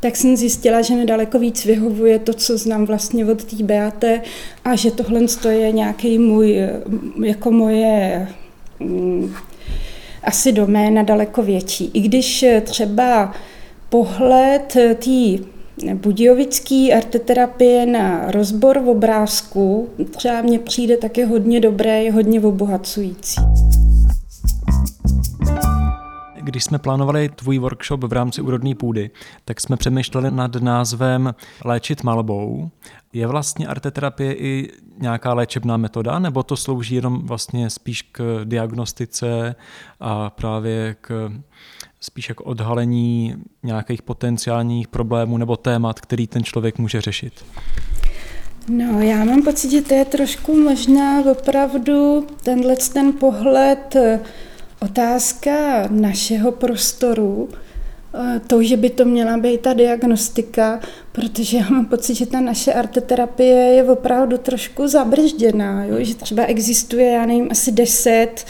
tak 0.00 0.16
jsem 0.16 0.36
zjistila, 0.36 0.82
že 0.82 0.94
mi 0.94 1.06
daleko 1.06 1.38
víc 1.38 1.64
vyhovuje 1.64 2.18
to, 2.18 2.34
co 2.34 2.58
znám 2.58 2.86
vlastně 2.86 3.26
od 3.26 3.44
té 3.44 3.56
Beate 3.62 4.20
a 4.64 4.76
že 4.76 4.90
tohle 4.90 5.20
je 5.50 5.72
nějaký 5.72 6.18
můj, 6.18 6.56
jako 7.24 7.50
moje 7.50 8.28
mm, 8.80 9.34
asi 10.22 10.52
doména 10.52 11.02
daleko 11.02 11.42
větší. 11.42 11.90
I 11.94 12.00
když 12.00 12.44
třeba 12.64 13.32
pohled 13.88 14.76
té 14.94 15.44
Budějovický 15.94 16.92
arteterapie 16.92 17.86
na 17.86 18.30
rozbor 18.30 18.78
v 18.78 18.88
obrázku 18.88 19.88
třeba 20.16 20.42
mně 20.42 20.58
přijde 20.58 20.96
také 20.96 21.26
hodně 21.26 21.60
dobré, 21.60 22.10
hodně 22.10 22.40
obohacující. 22.40 23.40
Když 26.48 26.64
jsme 26.64 26.78
plánovali 26.78 27.28
tvůj 27.28 27.58
workshop 27.58 28.04
v 28.04 28.12
rámci 28.12 28.42
úrodné 28.42 28.74
půdy, 28.74 29.10
tak 29.44 29.60
jsme 29.60 29.76
přemýšleli 29.76 30.30
nad 30.30 30.54
názvem 30.54 31.34
Léčit 31.64 32.02
malbou. 32.02 32.70
Je 33.12 33.26
vlastně 33.26 33.66
arteterapie 33.66 34.34
i 34.34 34.70
nějaká 34.98 35.34
léčebná 35.34 35.76
metoda, 35.76 36.18
nebo 36.18 36.42
to 36.42 36.56
slouží 36.56 36.94
jenom 36.94 37.26
vlastně 37.26 37.70
spíš 37.70 38.02
k 38.02 38.40
diagnostice 38.44 39.54
a 40.00 40.30
právě 40.30 40.96
k 41.00 41.32
spíš 42.00 42.28
jako 42.28 42.44
odhalení 42.44 43.34
nějakých 43.62 44.02
potenciálních 44.02 44.88
problémů 44.88 45.38
nebo 45.38 45.56
témat, 45.56 46.00
který 46.00 46.26
ten 46.26 46.44
člověk 46.44 46.78
může 46.78 47.00
řešit? 47.00 47.44
No, 48.68 49.00
já 49.00 49.24
mám 49.24 49.42
pocit, 49.42 49.70
že 49.70 49.82
to 49.82 49.94
je 49.94 50.04
trošku 50.04 50.56
možná 50.56 51.20
opravdu 51.30 52.26
tenhle 52.42 52.76
ten 52.92 53.12
pohled 53.12 53.96
Otázka 54.80 55.86
našeho 55.90 56.52
prostoru, 56.52 57.48
eh, 58.14 58.40
to, 58.46 58.62
že 58.62 58.76
by 58.76 58.90
to 58.90 59.04
měla 59.04 59.36
být 59.36 59.60
ta 59.60 59.72
diagnostika, 59.72 60.80
protože 61.12 61.56
já 61.56 61.68
mám 61.70 61.86
pocit, 61.86 62.14
že 62.14 62.26
ta 62.26 62.40
naše 62.40 62.72
arteterapie 62.72 63.56
je 63.56 63.84
opravdu 63.84 64.38
trošku 64.38 64.88
zabržděná, 64.88 65.84
jo? 65.84 65.96
že 65.98 66.14
třeba 66.14 66.44
existuje, 66.44 67.10
já 67.10 67.26
nevím, 67.26 67.48
asi 67.50 67.72
deset 67.72 68.44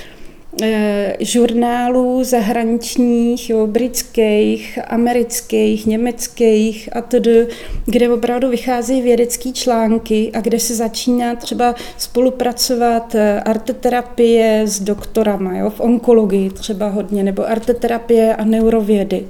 žurnálů 1.21 2.25
zahraničních, 2.25 3.50
jo, 3.50 3.67
britských, 3.67 4.78
amerických, 4.87 5.87
německých 5.87 6.88
a 6.97 7.00
tedy, 7.00 7.47
kde 7.87 8.11
opravdu 8.11 8.49
vycházejí 8.49 9.02
vědecké 9.02 9.52
články 9.52 10.31
a 10.35 10.40
kde 10.40 10.61
se 10.61 10.75
začíná 10.75 11.35
třeba 11.35 11.75
spolupracovat 11.99 13.14
eh, 13.14 13.40
arteterapie 13.40 14.62
s 14.67 14.81
doktorama, 14.81 15.57
jo, 15.57 15.71
v 15.71 15.81
onkologii 15.81 16.50
třeba 16.50 16.88
hodně, 16.88 17.23
nebo 17.23 17.49
arteterapie 17.49 18.37
a 18.37 18.45
neurovědy. 18.45 19.26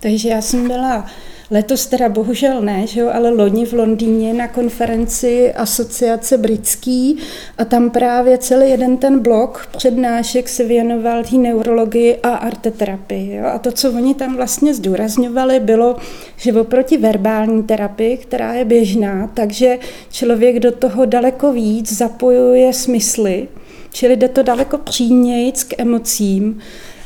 Takže 0.00 0.28
já 0.28 0.42
jsem 0.42 0.68
byla 0.68 1.06
Letos 1.50 1.86
teda 1.86 2.08
bohužel 2.08 2.62
ne, 2.62 2.86
že 2.86 3.00
jo, 3.00 3.10
ale 3.12 3.30
loni 3.30 3.66
v 3.66 3.72
Londýně 3.72 4.34
na 4.34 4.48
konferenci 4.48 5.52
Asociace 5.52 6.38
britský 6.38 7.18
a 7.58 7.64
tam 7.64 7.90
právě 7.90 8.38
celý 8.38 8.70
jeden 8.70 8.96
ten 8.96 9.18
blok 9.18 9.68
přednášek 9.76 10.48
se 10.48 10.64
věnoval 10.64 11.24
té 11.24 11.36
neurologii 11.36 12.16
a 12.16 12.28
arteterapii. 12.28 13.34
Jo. 13.34 13.46
A 13.46 13.58
to, 13.58 13.72
co 13.72 13.92
oni 13.92 14.14
tam 14.14 14.36
vlastně 14.36 14.74
zdůrazňovali, 14.74 15.60
bylo, 15.60 15.96
že 16.36 16.52
oproti 16.52 16.96
verbální 16.96 17.62
terapii, 17.62 18.16
která 18.16 18.54
je 18.54 18.64
běžná, 18.64 19.30
takže 19.34 19.78
člověk 20.10 20.58
do 20.58 20.72
toho 20.72 21.04
daleko 21.04 21.52
víc 21.52 21.92
zapojuje 21.92 22.72
smysly, 22.72 23.48
čili 23.92 24.16
jde 24.16 24.28
to 24.28 24.42
daleko 24.42 24.78
přímějc 24.78 25.64
k 25.64 25.74
emocím, 25.78 26.60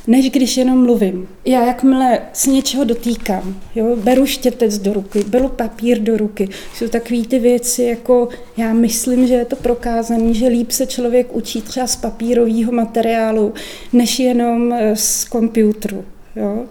než 0.06 0.30
když 0.30 0.56
jenom 0.56 0.82
mluvím. 0.82 1.28
Já 1.44 1.66
jakmile 1.66 2.18
s 2.32 2.46
něčeho 2.46 2.84
dotýkám, 2.84 3.60
jo, 3.74 3.96
beru 3.96 4.26
štětec 4.26 4.78
do 4.78 4.92
ruky, 4.92 5.24
beru 5.24 5.48
papír 5.48 5.98
do 6.00 6.16
ruky, 6.16 6.48
jsou 6.74 6.88
takové 6.88 7.22
ty 7.22 7.38
věci, 7.38 7.82
jako 7.82 8.28
já 8.56 8.72
myslím, 8.72 9.26
že 9.26 9.34
je 9.34 9.44
to 9.44 9.56
prokázané, 9.56 10.34
že 10.34 10.46
líp 10.46 10.70
se 10.70 10.86
člověk 10.86 11.34
učí 11.34 11.62
třeba 11.62 11.86
z 11.86 11.96
papírového 11.96 12.72
materiálu, 12.72 13.54
než 13.92 14.18
jenom 14.18 14.72
eh, 14.72 14.96
z 14.96 15.24
počítačů. 15.24 16.04
Jo? 16.36 16.66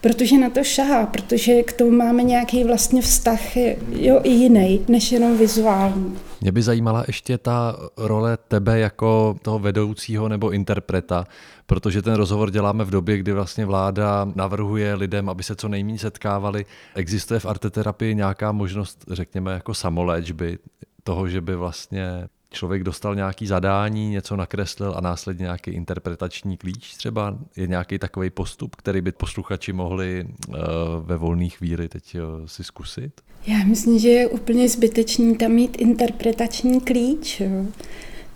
protože 0.00 0.38
na 0.38 0.50
to 0.50 0.64
šahá, 0.64 1.06
protože 1.06 1.62
k 1.62 1.72
tomu 1.72 1.90
máme 1.90 2.22
nějaký 2.22 2.64
vlastně 2.64 3.02
vztah 3.02 3.56
jo, 3.90 4.20
i 4.22 4.30
jiný, 4.30 4.80
než 4.88 5.12
jenom 5.12 5.38
vizuální. 5.38 6.18
Mě 6.40 6.52
by 6.52 6.62
zajímala 6.62 7.04
ještě 7.06 7.38
ta 7.38 7.76
role 7.96 8.38
tebe 8.48 8.78
jako 8.78 9.36
toho 9.42 9.58
vedoucího 9.58 10.28
nebo 10.28 10.50
interpreta, 10.50 11.26
protože 11.66 12.02
ten 12.02 12.14
rozhovor 12.14 12.50
děláme 12.50 12.84
v 12.84 12.90
době, 12.90 13.18
kdy 13.18 13.32
vlastně 13.32 13.66
vláda 13.66 14.32
navrhuje 14.34 14.94
lidem, 14.94 15.28
aby 15.28 15.42
se 15.42 15.56
co 15.56 15.68
nejméně 15.68 15.98
setkávali. 15.98 16.66
Existuje 16.94 17.40
v 17.40 17.46
arteterapii 17.46 18.14
nějaká 18.14 18.52
možnost, 18.52 19.04
řekněme, 19.10 19.52
jako 19.52 19.74
samoléčby, 19.74 20.58
toho, 21.04 21.28
že 21.28 21.40
by 21.40 21.56
vlastně 21.56 22.28
člověk 22.50 22.82
dostal 22.84 23.14
nějaký 23.14 23.46
zadání, 23.46 24.10
něco 24.10 24.36
nakreslil 24.36 24.94
a 24.96 25.00
následně 25.00 25.42
nějaký 25.42 25.70
interpretační 25.70 26.56
klíč 26.56 26.94
třeba? 26.94 27.38
Je 27.56 27.66
nějaký 27.66 27.98
takový 27.98 28.30
postup, 28.30 28.76
který 28.76 29.00
by 29.00 29.12
posluchači 29.12 29.72
mohli 29.72 30.26
uh, 30.48 30.56
ve 31.02 31.16
volné 31.16 31.48
chvíli 31.48 31.88
teď 31.88 32.16
uh, 32.16 32.46
si 32.46 32.64
zkusit? 32.64 33.20
Já 33.46 33.64
myslím, 33.64 33.98
že 33.98 34.08
je 34.08 34.26
úplně 34.26 34.68
zbytečný 34.68 35.36
tam 35.36 35.50
mít 35.50 35.76
interpretační 35.80 36.80
klíč. 36.80 37.40
Jo. 37.40 37.66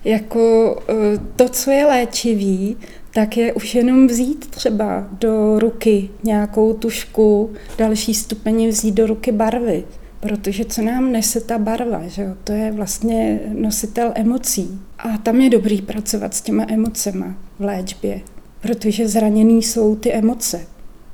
Jako 0.04 0.74
uh, 0.74 0.96
to, 1.36 1.48
co 1.48 1.70
je 1.70 1.86
léčivý, 1.86 2.76
tak 3.14 3.36
je 3.36 3.52
už 3.52 3.74
jenom 3.74 4.06
vzít 4.06 4.46
třeba 4.46 5.08
do 5.12 5.58
ruky 5.58 6.10
nějakou 6.22 6.72
tušku, 6.72 7.50
další 7.78 8.14
stupeň 8.14 8.68
vzít 8.68 8.94
do 8.94 9.06
ruky 9.06 9.32
barvy. 9.32 9.84
Protože 10.20 10.64
co 10.64 10.82
nám 10.82 11.12
nese 11.12 11.40
ta 11.40 11.58
barva, 11.58 12.06
že 12.06 12.22
jo? 12.22 12.34
to 12.44 12.52
je 12.52 12.72
vlastně 12.72 13.40
nositel 13.52 14.12
emocí. 14.14 14.80
A 14.98 15.18
tam 15.18 15.40
je 15.40 15.50
dobrý 15.50 15.82
pracovat 15.82 16.34
s 16.34 16.40
těma 16.40 16.66
emocema 16.68 17.34
v 17.58 17.64
léčbě, 17.64 18.20
protože 18.60 19.08
zraněný 19.08 19.62
jsou 19.62 19.96
ty 19.96 20.12
emoce 20.12 20.66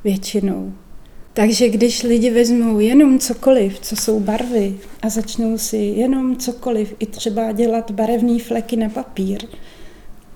většinou. 0.04 0.72
Takže 1.32 1.68
když 1.68 2.02
lidi 2.02 2.30
vezmou 2.30 2.78
jenom 2.78 3.18
cokoliv, 3.18 3.80
co 3.80 3.96
jsou 3.96 4.20
barvy, 4.20 4.74
a 5.02 5.08
začnou 5.08 5.58
si 5.58 5.76
jenom 5.76 6.36
cokoliv, 6.36 6.94
i 6.98 7.06
třeba 7.06 7.52
dělat 7.52 7.90
barevné 7.90 8.38
fleky 8.38 8.76
na 8.76 8.88
papír, 8.88 9.38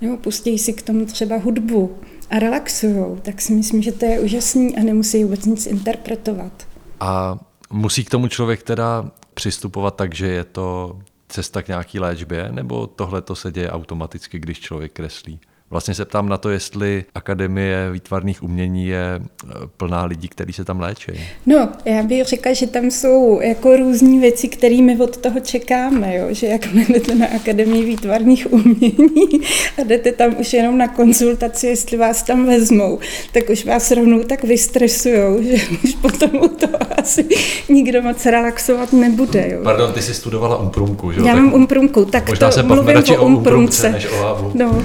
nebo 0.00 0.16
pustí 0.16 0.58
si 0.58 0.72
k 0.72 0.82
tomu 0.82 1.06
třeba 1.06 1.36
hudbu 1.36 1.98
a 2.30 2.38
relaxují, 2.38 3.20
tak 3.22 3.40
si 3.40 3.52
myslím, 3.52 3.82
že 3.82 3.92
to 3.92 4.04
je 4.04 4.20
úžasný 4.20 4.76
a 4.76 4.80
nemusí 4.80 5.24
vůbec 5.24 5.46
nic 5.46 5.66
interpretovat. 5.66 6.52
A 7.00 7.38
Musí 7.72 8.04
k 8.04 8.10
tomu 8.10 8.28
člověk 8.28 8.62
teda 8.62 9.10
přistupovat 9.34 9.96
tak, 9.96 10.14
že 10.14 10.26
je 10.26 10.44
to 10.44 10.98
cesta 11.28 11.62
k 11.62 11.68
nějaký 11.68 11.98
léčbě, 11.98 12.48
nebo 12.52 12.86
tohle 12.86 13.22
to 13.22 13.34
se 13.34 13.52
děje 13.52 13.70
automaticky, 13.70 14.38
když 14.38 14.60
člověk 14.60 14.92
kreslí? 14.92 15.40
Vlastně 15.72 15.94
se 15.94 16.04
ptám 16.04 16.28
na 16.28 16.36
to, 16.36 16.50
jestli 16.50 17.04
Akademie 17.14 17.90
výtvarných 17.92 18.42
umění 18.42 18.86
je 18.86 19.20
eh, 19.20 19.48
plná 19.76 20.04
lidí, 20.04 20.28
kteří 20.28 20.52
se 20.52 20.64
tam 20.64 20.80
léčí. 20.80 21.12
No, 21.46 21.68
já 21.84 22.02
bych 22.02 22.26
řekla, 22.26 22.52
že 22.52 22.66
tam 22.66 22.90
jsou 22.90 23.40
jako 23.42 23.76
různé 23.76 24.20
věci, 24.20 24.48
které 24.48 24.82
my 24.82 24.98
od 24.98 25.16
toho 25.16 25.40
čekáme, 25.40 26.16
jo? 26.16 26.26
že 26.30 26.46
jak 26.46 26.66
jdete 26.88 27.14
na 27.14 27.26
Akademii 27.26 27.84
výtvarných 27.84 28.52
umění 28.52 29.40
a 29.78 29.82
jdete 29.84 30.12
tam 30.12 30.34
už 30.40 30.52
jenom 30.52 30.78
na 30.78 30.88
konzultaci, 30.88 31.66
jestli 31.66 31.96
vás 31.96 32.22
tam 32.22 32.46
vezmou, 32.46 32.98
tak 33.32 33.50
už 33.50 33.64
vás 33.64 33.90
rovnou 33.90 34.22
tak 34.22 34.44
vystresujou, 34.44 35.42
že 35.42 35.54
už 35.84 35.94
potom 35.94 36.30
u 36.42 36.48
toho 36.48 36.98
asi 36.98 37.28
nikdo 37.68 38.02
moc 38.02 38.26
relaxovat 38.26 38.92
nebude. 38.92 39.48
Jo? 39.50 39.60
Pardon, 39.62 39.92
ty 39.92 40.02
jsi 40.02 40.14
studovala 40.14 40.58
umprumku, 40.58 41.12
že 41.12 41.20
jo? 41.20 41.26
Já 41.26 41.34
mám 41.34 41.52
umprumku, 41.52 42.04
tak 42.04 42.28
možná 42.28 42.48
to 42.48 42.54
se 42.54 42.62
mluvím 42.62 42.94
radši 42.94 43.16
o 43.16 43.26
umprumce. 43.26 43.90
než 43.90 44.06
o. 44.06 44.50
No. 44.54 44.82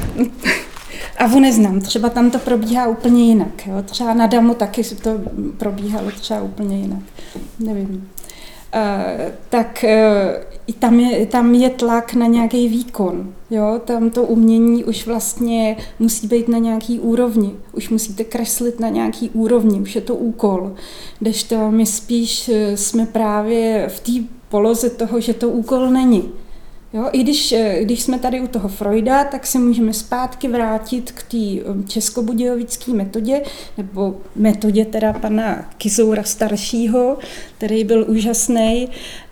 A 1.18 1.26
ho 1.26 1.40
neznám, 1.40 1.82
třeba 1.82 2.10
tam 2.10 2.32
to 2.32 2.40
probíhá 2.40 2.88
úplně 2.88 3.26
jinak. 3.26 3.68
Jo? 3.68 3.74
Třeba 3.86 4.14
na 4.14 4.28
Damu 4.28 4.54
taky 4.54 4.84
to 4.84 5.12
probíhalo 5.58 6.12
třeba 6.12 6.42
úplně 6.42 6.78
jinak. 6.78 7.00
Nevím. 7.60 8.10
Uh, 8.76 9.32
tak 9.50 9.86
uh, 10.68 10.74
tam, 10.80 11.00
je, 11.00 11.26
tam 11.26 11.56
je 11.56 11.70
tlak 11.70 12.14
na 12.14 12.28
nějaký 12.28 12.68
výkon. 12.68 13.34
Jo? 13.50 13.82
Tam 13.86 14.10
to 14.10 14.24
umění 14.24 14.84
už 14.84 15.08
vlastně 15.08 15.78
musí 16.00 16.28
být 16.28 16.48
na 16.48 16.58
nějaký 16.58 17.00
úrovni. 17.00 17.52
Už 17.74 17.90
musíte 17.90 18.24
kreslit 18.24 18.80
na 18.80 18.90
nějaký 18.90 19.30
úrovni, 19.30 19.80
už 19.80 19.96
je 19.96 20.02
to 20.02 20.16
úkol. 20.16 20.76
to 21.48 21.72
my 21.72 21.86
spíš 21.86 22.50
eh, 22.50 22.78
jsme 22.78 23.06
právě 23.06 23.90
v 23.90 24.00
té 24.00 24.12
poloze 24.50 24.90
toho, 24.90 25.20
že 25.20 25.34
to 25.34 25.50
úkol 25.50 25.90
není. 25.90 26.32
Jo, 26.96 27.10
I 27.12 27.24
když, 27.24 27.52
eh, 27.52 27.80
když 27.82 28.02
jsme 28.02 28.20
tady 28.20 28.42
u 28.42 28.48
toho 28.48 28.70
Freuda, 28.70 29.24
tak 29.24 29.48
se 29.48 29.60
můžeme 29.60 29.94
zpátky 29.94 30.48
vrátit 30.48 31.12
k 31.12 31.24
té 31.24 31.70
um, 31.70 31.88
českobudějovické 31.88 32.94
metodě, 32.94 33.42
nebo 33.78 34.18
metodě 34.36 34.86
teda 34.86 35.14
pana 35.14 35.70
Kizoura 35.78 36.24
staršího, 36.24 37.18
který 37.58 37.84
byl 37.84 38.06
úžasný. 38.08 38.90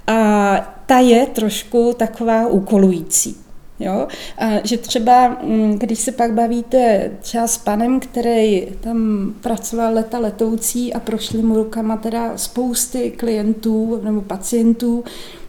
A 0.08 0.76
ta 0.86 0.99
je 0.99 1.26
trošku 1.26 1.93
taková 1.97 2.47
úkolující. 2.47 3.38
Jo? 3.80 4.08
A 4.38 4.67
že 4.67 4.78
třeba, 4.78 5.28
mm, 5.28 5.80
když 5.80 5.99
se 5.99 6.12
pak 6.12 6.34
bavíte 6.34 7.12
třeba 7.21 7.47
s 7.47 7.58
panem, 7.58 7.99
který 7.99 8.67
tam 8.82 9.30
pracoval 9.41 9.93
leta 9.93 10.19
letoucí 10.19 10.93
a 10.93 10.99
prošli 10.99 11.41
mu 11.41 11.56
rukama 11.56 11.97
teda 11.97 12.38
spousty 12.38 13.12
klientů 13.12 14.02
nebo 14.04 14.21
pacientů, 14.21 15.04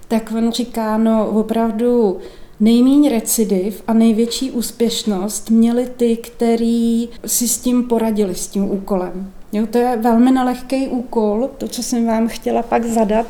tak 0.09 0.33
on 0.37 0.53
říká, 0.53 0.97
no 0.97 1.31
opravdu 1.31 2.19
nejméně 2.61 3.11
recidiv 3.11 3.83
a 3.87 3.93
největší 3.93 4.51
úspěšnost 4.51 5.51
měli 5.51 5.87
ty, 5.97 6.17
kteří 6.17 7.09
si 7.27 7.49
s 7.49 7.59
tím 7.59 7.85
poradili, 7.85 8.35
s 8.35 8.47
tím 8.47 8.71
úkolem. 8.71 9.31
Jo, 9.53 9.67
to 9.67 9.79
je 9.79 9.97
velmi 9.97 10.31
nelehký 10.31 10.89
úkol, 10.89 11.51
to, 11.59 11.69
co 11.69 11.83
jsem 11.83 12.07
vám 12.07 12.29
chtěla 12.29 12.63
pak 12.63 12.85
zadat. 12.85 13.27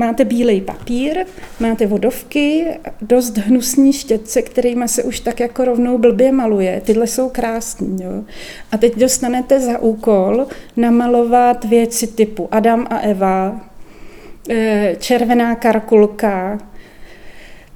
Máte 0.00 0.24
bílej 0.24 0.60
papír, 0.60 1.24
máte 1.60 1.86
vodovky, 1.86 2.66
dost 3.02 3.38
hnusní 3.38 3.92
štětce, 3.92 4.42
kterými 4.42 4.88
se 4.88 5.02
už 5.02 5.20
tak 5.20 5.40
jako 5.40 5.64
rovnou 5.64 5.98
blbě 5.98 6.32
maluje. 6.32 6.82
Tyhle 6.84 7.06
jsou 7.06 7.28
krásní. 7.28 8.02
Jo? 8.02 8.24
A 8.72 8.76
teď 8.76 8.98
dostanete 8.98 9.60
za 9.60 9.78
úkol 9.78 10.46
namalovat 10.76 11.64
věci 11.64 12.06
typu 12.06 12.48
Adam 12.50 12.86
a 12.90 12.98
Eva, 12.98 13.60
Eh, 13.60 13.77
červená 14.98 15.54
karkulka, 15.54 16.58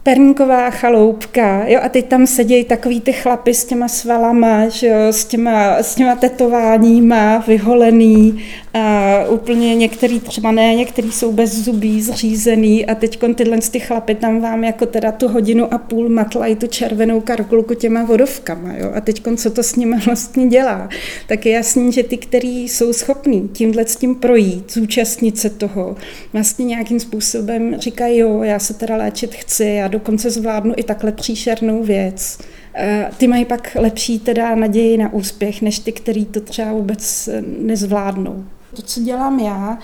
perníková 0.02 0.70
chaloupka, 0.70 1.64
jo, 1.66 1.80
a 1.82 1.88
teď 1.88 2.06
tam 2.06 2.26
sedějí 2.26 2.64
takový 2.64 3.00
ty 3.00 3.12
chlapy 3.12 3.54
s 3.54 3.64
těma 3.64 3.88
svalama, 3.88 4.68
že 4.68 4.86
jo, 4.86 5.08
s 5.10 5.24
těma, 5.24 5.76
s 5.78 5.94
těma 5.94 6.16
tetováníma, 6.16 7.44
vyholený, 7.46 8.44
a 8.74 9.24
úplně 9.28 9.74
některý 9.74 10.20
třeba 10.20 10.50
ne, 10.50 10.74
některý 10.74 11.12
jsou 11.12 11.32
bez 11.32 11.54
zubí, 11.54 12.02
zřízený 12.02 12.86
a 12.86 12.94
teď 12.94 13.18
tyhle 13.34 13.58
ty 13.58 13.80
chlapy 13.80 14.14
tam 14.14 14.40
vám 14.40 14.64
jako 14.64 14.86
teda 14.86 15.12
tu 15.12 15.28
hodinu 15.28 15.74
a 15.74 15.78
půl 15.78 16.08
matlají 16.08 16.56
tu 16.56 16.66
červenou 16.66 17.20
karkulku 17.20 17.74
těma 17.74 18.04
vodovkama, 18.04 18.72
jo, 18.76 18.92
a 18.94 19.00
teď 19.00 19.22
co 19.36 19.50
to 19.50 19.62
s 19.62 19.76
nimi 19.76 19.96
vlastně 20.06 20.46
dělá, 20.46 20.88
tak 21.28 21.46
je 21.46 21.52
jasný, 21.52 21.92
že 21.92 22.02
ty, 22.02 22.16
kteří 22.16 22.68
jsou 22.68 22.92
schopní 22.92 23.48
tímhle 23.48 23.86
s 23.86 23.96
tím 23.96 24.14
projít, 24.14 24.72
zúčastnit 24.72 25.38
se 25.38 25.50
toho, 25.50 25.96
vlastně 26.32 26.64
nějakým 26.64 27.00
způsobem 27.00 27.74
říkají, 27.78 28.18
jo, 28.18 28.42
já 28.42 28.58
se 28.58 28.74
teda 28.74 28.96
léčit 28.96 29.34
chci, 29.34 29.64
já 29.64 29.88
dokonce 29.92 30.30
zvládnu 30.30 30.74
i 30.76 30.82
takhle 30.82 31.12
příšernou 31.12 31.82
věc. 31.82 32.38
Eh, 32.74 33.10
ty 33.18 33.26
mají 33.26 33.44
pak 33.44 33.76
lepší 33.80 34.18
teda 34.18 34.54
naději 34.54 34.98
na 34.98 35.12
úspěch, 35.12 35.62
než 35.62 35.78
ty, 35.78 35.92
který 35.92 36.24
to 36.24 36.40
třeba 36.40 36.72
vůbec 36.72 37.28
eh, 37.28 37.42
nezvládnou. 37.58 38.44
To, 38.76 38.82
co 38.82 39.00
dělám 39.00 39.40
já, 39.40 39.78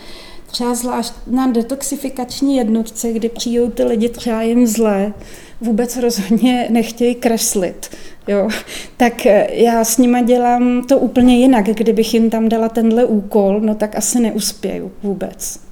třeba 0.46 0.74
zvlášť 0.74 1.12
na 1.26 1.46
detoxifikační 1.46 2.56
jednotce, 2.56 3.12
kdy 3.12 3.28
přijdou 3.28 3.70
ty 3.70 3.84
lidi 3.84 4.08
třeba 4.08 4.42
jim 4.42 4.66
zlé, 4.66 5.12
vůbec 5.60 5.96
rozhodně 5.96 6.66
nechtějí 6.70 7.14
kreslit, 7.14 7.90
jo, 8.28 8.48
tak 8.96 9.26
eh, 9.26 9.48
já 9.50 9.84
s 9.84 9.98
nima 9.98 10.22
dělám 10.22 10.84
to 10.88 10.98
úplně 10.98 11.38
jinak. 11.38 11.66
Kdybych 11.66 12.14
jim 12.14 12.30
tam 12.30 12.48
dala 12.48 12.68
tenhle 12.68 13.04
úkol, 13.04 13.60
no 13.60 13.74
tak 13.74 13.96
asi 13.96 14.20
neuspěju 14.20 14.92
vůbec. 15.02 15.67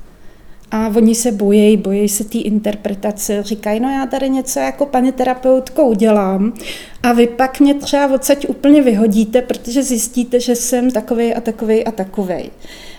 A 0.71 0.89
oni 0.97 1.15
se 1.15 1.33
bojí, 1.33 1.77
bojí 1.77 2.09
se 2.09 2.25
té 2.25 2.39
interpretace, 2.39 3.43
říkají, 3.43 3.81
no 3.81 3.91
já 3.91 4.07
tady 4.07 4.31
něco 4.31 4.61
jako 4.61 4.87
paní 4.87 5.13
terapeutkou 5.13 5.95
dělám 5.95 6.53
a 7.03 7.13
vy 7.13 7.27
pak 7.27 7.61
mě 7.61 7.75
třeba 7.75 8.15
odsaď 8.15 8.49
úplně 8.49 8.83
vyhodíte, 8.83 9.43
protože 9.43 9.83
zjistíte, 9.83 10.41
že 10.41 10.57
jsem 10.57 10.91
takovej 10.91 11.35
a 11.37 11.41
takovej 11.41 11.85
a 11.87 11.91
takovej. 11.91 12.51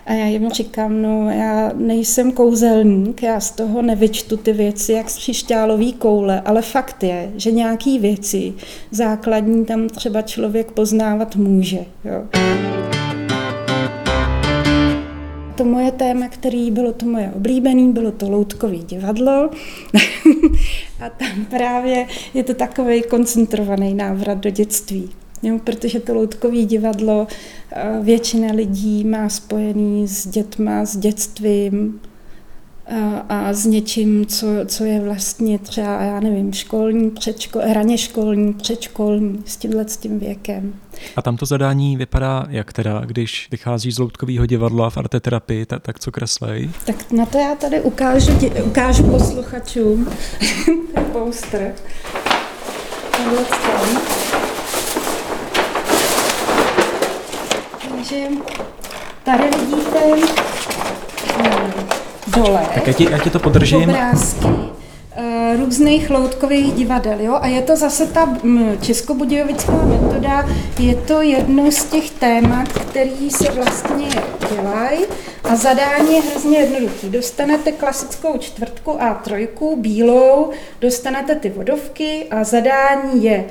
A 0.05 0.13
já 0.13 0.25
jim 0.25 0.49
říkám, 0.49 1.01
no 1.01 1.29
já 1.31 1.71
nejsem 1.75 2.31
kouzelník, 2.31 3.23
já 3.23 3.39
z 3.39 3.51
toho 3.51 3.81
nevyčtu 3.81 4.37
ty 4.37 4.53
věci 4.53 4.93
jak 4.93 5.09
z 5.09 5.17
křišťálový 5.17 5.93
koule, 5.93 6.41
ale 6.41 6.61
fakt 6.61 7.03
je, 7.03 7.31
že 7.35 7.51
nějaký 7.51 7.99
věci 7.99 8.53
základní 8.91 9.65
tam 9.65 9.89
třeba 9.89 10.21
člověk 10.21 10.71
poznávat 10.71 11.35
může. 11.35 11.85
Jo 12.05 12.23
to 15.57 15.65
moje 15.65 15.91
téma, 15.91 16.27
který 16.27 16.71
bylo 16.71 16.93
to 16.93 17.05
moje 17.05 17.31
oblíbené, 17.35 17.93
bylo 17.93 18.11
to 18.11 18.29
loutkový 18.29 18.83
divadlo. 18.83 19.49
a 20.99 21.09
tam 21.09 21.45
právě 21.49 22.07
je 22.33 22.43
to 22.43 22.53
takový 22.53 23.01
koncentrovaný 23.03 23.93
návrat 23.93 24.37
do 24.37 24.49
dětství. 24.49 25.09
Jo, 25.43 25.59
protože 25.63 25.99
to 25.99 26.13
loutkový 26.13 26.65
divadlo 26.65 27.27
eh, 27.71 27.99
většina 28.01 28.53
lidí 28.53 29.03
má 29.03 29.29
spojený 29.29 30.07
s 30.07 30.27
dětma, 30.27 30.85
s 30.85 30.97
dětstvím, 30.97 31.99
a 33.29 33.53
s 33.53 33.65
něčím, 33.65 34.25
co, 34.25 34.47
co 34.65 34.83
je 34.83 35.01
vlastně 35.01 35.59
třeba, 35.59 36.01
já 36.01 36.19
nevím, 36.19 36.53
školní, 36.53 37.11
předškol, 37.11 37.61
raně 37.73 37.97
školní, 37.97 38.53
předškolní, 38.53 39.43
s 39.45 39.57
tímhle 39.57 39.87
s 39.87 39.97
tím 39.97 40.19
věkem. 40.19 40.73
A 41.15 41.21
tam 41.21 41.37
to 41.37 41.45
zadání 41.45 41.97
vypadá 41.97 42.45
jak 42.49 42.73
teda, 42.73 43.01
když 43.05 43.47
vychází 43.51 43.91
z 43.91 43.99
loutkového 43.99 44.45
divadla 44.45 44.89
v 44.89 44.97
arteterapii, 44.97 45.65
tak, 45.65 45.81
tak 45.81 45.99
co 45.99 46.11
kreslej? 46.11 46.69
Tak 46.85 47.11
na 47.11 47.25
to 47.25 47.37
já 47.37 47.55
tady 47.55 47.81
ukážu, 47.81 48.31
ukážu 48.65 49.03
posluchačům 49.03 50.09
poster. 51.11 51.73
Takže 57.81 58.27
tady 59.23 59.43
vidíte 59.43 59.99
dole. 62.35 62.61
Tak 62.73 62.87
já 62.87 62.93
ti, 62.93 63.07
já 63.11 63.17
ti 63.17 63.29
to 63.29 63.39
podržím. 63.39 63.89
Obrázky 63.89 64.47
eh, 65.15 65.57
různých 65.57 66.09
loutkových 66.09 66.73
divadel. 66.73 67.19
Jo? 67.19 67.37
A 67.41 67.47
je 67.47 67.61
to 67.61 67.75
zase 67.75 68.07
ta 68.07 68.25
mm, 68.25 68.77
českobudějovická 68.81 69.71
metoda, 69.71 70.45
je 70.79 70.95
to 70.95 71.21
jedno 71.21 71.71
z 71.71 71.83
těch 71.83 72.09
témat, 72.09 72.67
který 72.67 73.29
se 73.29 73.51
vlastně 73.51 74.07
dělají 74.55 75.05
a 75.43 75.55
zadání 75.55 76.15
je 76.15 76.21
hrozně 76.21 76.57
jednoduché. 76.57 77.09
Dostanete 77.09 77.71
klasickou 77.71 78.37
čtvrtku 78.37 78.91
A3, 78.91 79.47
bílou, 79.75 80.49
dostanete 80.81 81.35
ty 81.35 81.49
vodovky 81.49 82.27
a 82.31 82.43
zadání 82.43 83.23
je 83.23 83.45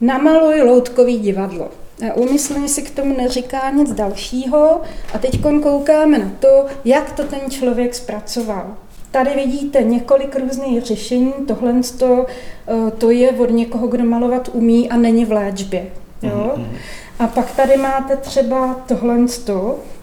namaluj 0.00 0.62
loutkový 0.62 1.18
divadlo. 1.18 1.70
Úmyslně 2.14 2.68
si 2.68 2.82
k 2.82 2.90
tomu 2.90 3.16
neříká 3.16 3.70
nic 3.70 3.92
dalšího 3.92 4.80
a 5.14 5.18
teď 5.18 5.40
koukáme 5.62 6.18
na 6.18 6.30
to, 6.40 6.66
jak 6.84 7.12
to 7.12 7.24
ten 7.24 7.50
člověk 7.50 7.94
zpracoval. 7.94 8.76
Tady 9.10 9.30
vidíte 9.34 9.82
několik 9.82 10.36
různých 10.36 10.82
řešení, 10.82 11.32
tohle 11.46 11.74
to, 11.98 12.26
eh, 12.68 12.90
to 12.90 13.10
je 13.10 13.30
od 13.30 13.50
někoho, 13.50 13.86
kdo 13.86 14.04
malovat 14.04 14.50
umí 14.52 14.90
a 14.90 14.96
není 14.96 15.24
v 15.24 15.32
léčbě. 15.32 15.86
Jo? 16.22 16.52
Mhm, 16.56 16.64
mhm. 16.64 16.76
A 17.18 17.26
pak 17.26 17.56
tady 17.56 17.76
máte 17.76 18.16
třeba 18.16 18.80
tohle, 18.88 19.18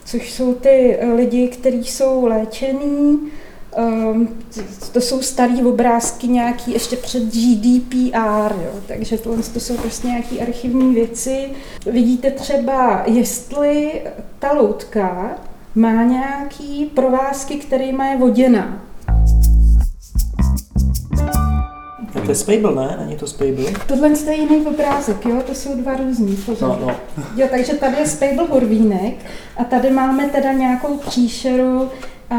což 0.04 0.32
jsou 0.32 0.54
ty 0.54 0.98
lidi, 1.16 1.48
kteří 1.48 1.84
jsou 1.84 2.26
léčení, 2.26 3.20
to 4.92 5.00
jsou 5.00 5.22
staré 5.22 5.64
obrázky 5.64 6.28
nějaký 6.28 6.72
ještě 6.72 6.96
před 6.96 7.22
GDPR, 7.22 8.54
jo, 8.64 8.70
takže 8.86 9.18
tohle 9.18 9.42
to 9.42 9.60
jsou 9.60 9.76
prostě 9.76 10.08
nějaké 10.08 10.38
archivní 10.38 10.94
věci. 10.94 11.48
Vidíte 11.86 12.30
třeba, 12.30 13.02
jestli 13.06 14.02
ta 14.38 14.52
loutka 14.52 15.30
má 15.74 16.02
nějaký 16.02 16.90
provázky, 16.94 17.54
kterýma 17.54 18.06
je 18.06 18.16
voděná. 18.16 18.82
To 22.12 22.32
je 22.32 22.34
Spable, 22.34 22.74
ne? 22.74 22.96
Není 23.00 23.16
to 23.16 23.26
Spable? 23.26 23.64
Tohle 23.86 24.08
je 24.08 24.34
jiný 24.34 24.66
obrázek, 24.66 25.26
jo? 25.26 25.42
To 25.46 25.54
jsou 25.54 25.76
dva 25.76 25.96
různý. 25.96 26.38
No, 26.60 26.78
no. 26.80 26.96
Jo, 27.36 27.46
takže 27.50 27.74
tady 27.74 27.96
je 27.98 28.06
Spable 28.06 28.46
Horvínek 28.50 29.14
a 29.56 29.64
tady 29.64 29.90
máme 29.90 30.28
teda 30.28 30.52
nějakou 30.52 30.96
příšeru 30.96 31.88
a 32.30 32.36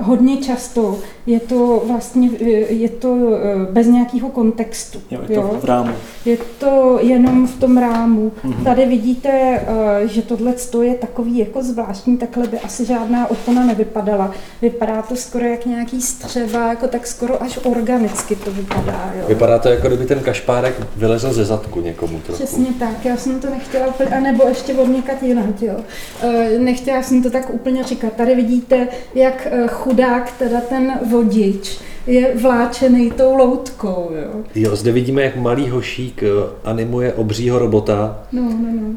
hodně 0.00 0.36
často 0.36 0.98
je 1.26 1.40
to 1.40 1.82
vlastně 1.86 2.30
je 2.68 2.88
to 2.88 3.16
eh, 3.34 3.72
bez 3.72 3.86
nějakého 3.86 4.28
kontextu. 4.28 5.00
Jo, 5.10 5.20
je 5.22 5.26
to 5.28 5.34
jo? 5.34 5.58
v 5.60 5.64
rámu. 5.64 5.92
Je 6.24 6.36
to 6.58 6.98
jenom 7.02 7.46
v 7.46 7.60
tom 7.60 7.78
rámu. 7.78 8.32
Mm-hmm. 8.44 8.64
Tady 8.64 8.86
vidíte, 8.86 9.30
eh, 9.30 10.08
že 10.08 10.22
tohle 10.22 10.54
je 10.82 10.94
takový 10.94 11.38
jako 11.38 11.62
zvláštní, 11.62 12.16
takhle 12.16 12.48
by 12.48 12.58
asi 12.58 12.84
žádná 12.84 13.30
opona 13.30 13.66
nevypadala. 13.66 14.30
Vypadá 14.62 15.02
to 15.02 15.16
skoro 15.16 15.44
jak 15.44 15.66
nějaký 15.66 16.02
střeva, 16.02 16.68
jako 16.68 16.88
tak 16.88 17.06
skoro 17.06 17.42
až 17.42 17.58
organicky 17.64 18.36
to 18.36 18.50
vypadá. 18.50 19.12
Jo? 19.18 19.24
Vypadá 19.28 19.58
to 19.58 19.68
jako 19.68 19.86
kdyby 19.88 20.06
ten 20.06 20.20
kašpárek 20.20 20.74
vylezl 20.96 21.32
ze 21.32 21.44
zadku 21.44 21.80
někomu 21.80 22.20
trochu. 22.20 22.44
Přesně 22.44 22.66
tak, 22.78 23.04
já 23.04 23.16
jsem 23.16 23.40
to 23.40 23.50
nechtěla 23.50 23.86
úplně, 23.86 24.10
anebo 24.10 24.48
ještě 24.48 24.74
odněkat 24.74 25.22
jinak, 25.22 25.62
jo. 25.62 25.76
Eh, 26.22 26.58
nechtěla 26.58 27.02
jsem 27.02 27.22
to 27.22 27.30
tak 27.30 27.54
úplně 27.54 27.84
říkat. 27.84 28.12
Tady 28.12 28.34
vidíte, 28.34 28.88
jak 29.14 29.46
chudák 29.68 30.32
teda 30.38 30.60
ten 30.60 31.00
vodič 31.10 31.80
je 32.06 32.36
vláčený 32.36 33.10
tou 33.10 33.36
loutkou. 33.36 34.10
Jo. 34.22 34.44
jo, 34.54 34.76
zde 34.76 34.92
vidíme, 34.92 35.22
jak 35.22 35.36
malý 35.36 35.68
hošík 35.68 36.22
eh, 36.22 36.26
animuje 36.64 37.12
obřího 37.12 37.58
robota. 37.58 38.22
No, 38.32 38.42
no, 38.42 38.68
no. 38.80 38.94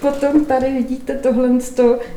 Potom 0.00 0.44
tady 0.44 0.72
vidíte 0.72 1.14
tohle, 1.14 1.48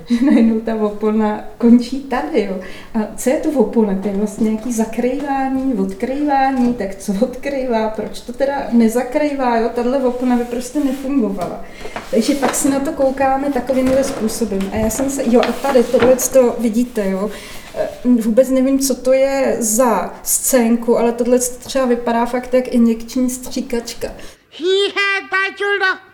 že 0.06 0.26
najednou 0.26 0.60
ta 0.60 0.76
opona 0.76 1.44
končí 1.58 2.00
tady. 2.00 2.42
Jo. 2.42 2.60
A 2.94 3.00
co 3.16 3.30
je 3.30 3.38
to 3.38 3.50
opona? 3.50 4.00
To 4.02 4.08
je 4.08 4.14
vlastně 4.14 4.50
nějaký 4.50 4.74
zakrývání, 4.74 5.74
odkrývání, 5.74 6.74
tak 6.74 6.96
co 6.96 7.14
odkrývá, 7.22 7.90
proč 7.90 8.20
to 8.20 8.34
teda 8.34 8.68
nezakrývá, 8.72 9.58
jo? 9.58 9.70
Tahle 9.76 10.04
opona 10.04 10.36
by 10.36 10.44
prostě 10.44 10.80
nefungovala. 10.80 11.66
Takže 12.12 12.36
pak 12.36 12.56
si 12.56 12.70
na 12.70 12.80
to 12.80 12.92
koukáme 12.92 13.52
takovýmhle 13.52 14.04
způsobem. 14.04 14.62
A 14.72 14.76
já 14.76 14.90
jsem 14.90 15.10
se, 15.10 15.24
jo 15.26 15.42
a 15.42 15.52
tady 15.52 15.84
tohle 15.84 16.16
to 16.16 16.56
vidíte, 16.60 17.10
jo, 17.10 17.32
Eh, 17.78 17.90
vůbec 18.04 18.50
nevím, 18.50 18.80
co 18.80 18.96
to 18.96 19.14
je 19.14 19.58
za 19.60 20.20
scénku, 20.24 20.98
ale 20.98 21.12
tohle 21.12 21.40
třeba 21.40 21.86
vypadá 21.86 22.26
fakt 22.26 22.54
jak 22.54 22.68
injekční 22.68 23.30
stříkačka. 23.30 24.08
Hýhe, 24.52 25.08
Taťuldo, 25.30 26.07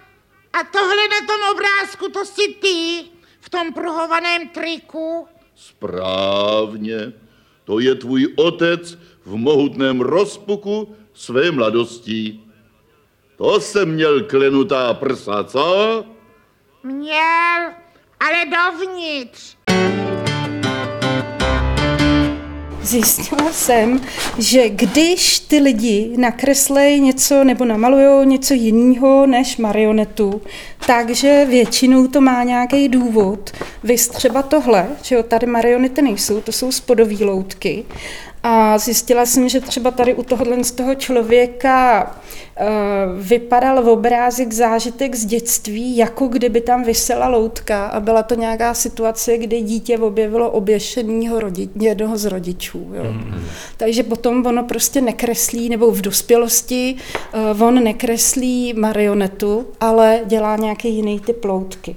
a 0.54 0.64
tohle 0.64 1.08
na 1.08 1.28
tom 1.28 1.52
obrázku, 1.52 2.10
to 2.10 2.26
jsi 2.26 2.54
ty 2.54 3.10
v 3.40 3.50
tom 3.50 3.74
pruhovaném 3.74 4.48
triku? 4.50 5.28
Správně, 5.56 7.14
to 7.64 7.80
je 7.80 7.96
tvůj 7.96 8.34
otec 8.36 8.98
v 9.26 9.36
mohutném 9.36 10.02
rozpuku 10.02 10.96
své 11.14 11.52
mladosti. 11.52 12.40
To 13.38 13.60
jsem 13.60 13.92
měl 13.94 14.24
klenutá 14.24 14.94
prsa, 14.94 15.44
co? 15.44 16.06
Měl, 16.84 17.72
ale 18.20 18.46
dovnitř. 18.46 19.58
Zjistila 22.84 23.54
jsem, 23.54 24.02
že 24.38 24.70
když 24.70 25.40
ty 25.40 25.60
lidi 25.60 26.14
nakreslejí 26.18 27.02
něco 27.02 27.44
nebo 27.44 27.66
namalují 27.66 28.28
něco 28.28 28.54
jiného 28.54 29.26
než 29.26 29.58
marionetu, 29.58 30.42
takže 30.88 31.46
většinou 31.50 32.08
to 32.08 32.22
má 32.22 32.44
nějaký 32.44 32.90
důvod. 32.90 33.52
Vy 33.84 33.96
třeba 33.96 34.42
tohle, 34.42 34.88
že 35.02 35.16
jo, 35.16 35.24
tady 35.24 35.48
marionety 35.48 36.02
nejsou, 36.02 36.42
to 36.42 36.52
jsou 36.52 36.72
spodové 36.72 37.26
loutky. 37.26 37.86
A 38.44 38.78
zjistila 38.78 39.26
jsem, 39.26 39.50
že 39.50 39.62
třeba 39.62 39.92
tady 39.92 40.14
u 40.14 40.24
tohohle 40.24 40.64
z 40.64 40.72
toho 40.72 40.96
člověka 40.96 42.04
uh, 42.60 42.68
vypadal 43.22 43.84
v 43.84 43.90
obrázek 43.90 44.54
zážitek 44.54 45.16
z 45.16 45.26
dětství, 45.26 45.98
jako 45.98 46.28
kdyby 46.28 46.62
tam 46.62 46.84
vysela 46.84 47.28
loutka 47.28 47.88
a 47.88 48.00
byla 48.00 48.24
to 48.24 48.36
nějaká 48.36 48.74
situace, 48.74 49.38
kdy 49.38 49.62
dítě 49.62 49.98
objevilo 49.98 50.52
oběšenýho 50.52 51.40
rodi- 51.40 51.70
jednoho 51.80 52.18
z 52.18 52.26
rodičů. 52.26 52.92
Jo. 52.94 53.04
Mm-hmm. 53.04 53.42
Takže 53.78 54.04
potom 54.04 54.46
ono 54.46 54.64
prostě 54.64 55.02
nekreslí, 55.02 55.70
nebo 55.70 55.92
v 55.92 56.02
dospělosti 56.02 56.96
uh, 57.56 57.64
on 57.64 57.84
nekreslí 57.84 58.74
marionetu, 58.74 59.66
ale 59.80 60.20
dělá 60.26 60.56
nějaký 60.56 60.96
jiný 60.96 61.20
typ 61.20 61.46
loutky. 61.46 61.96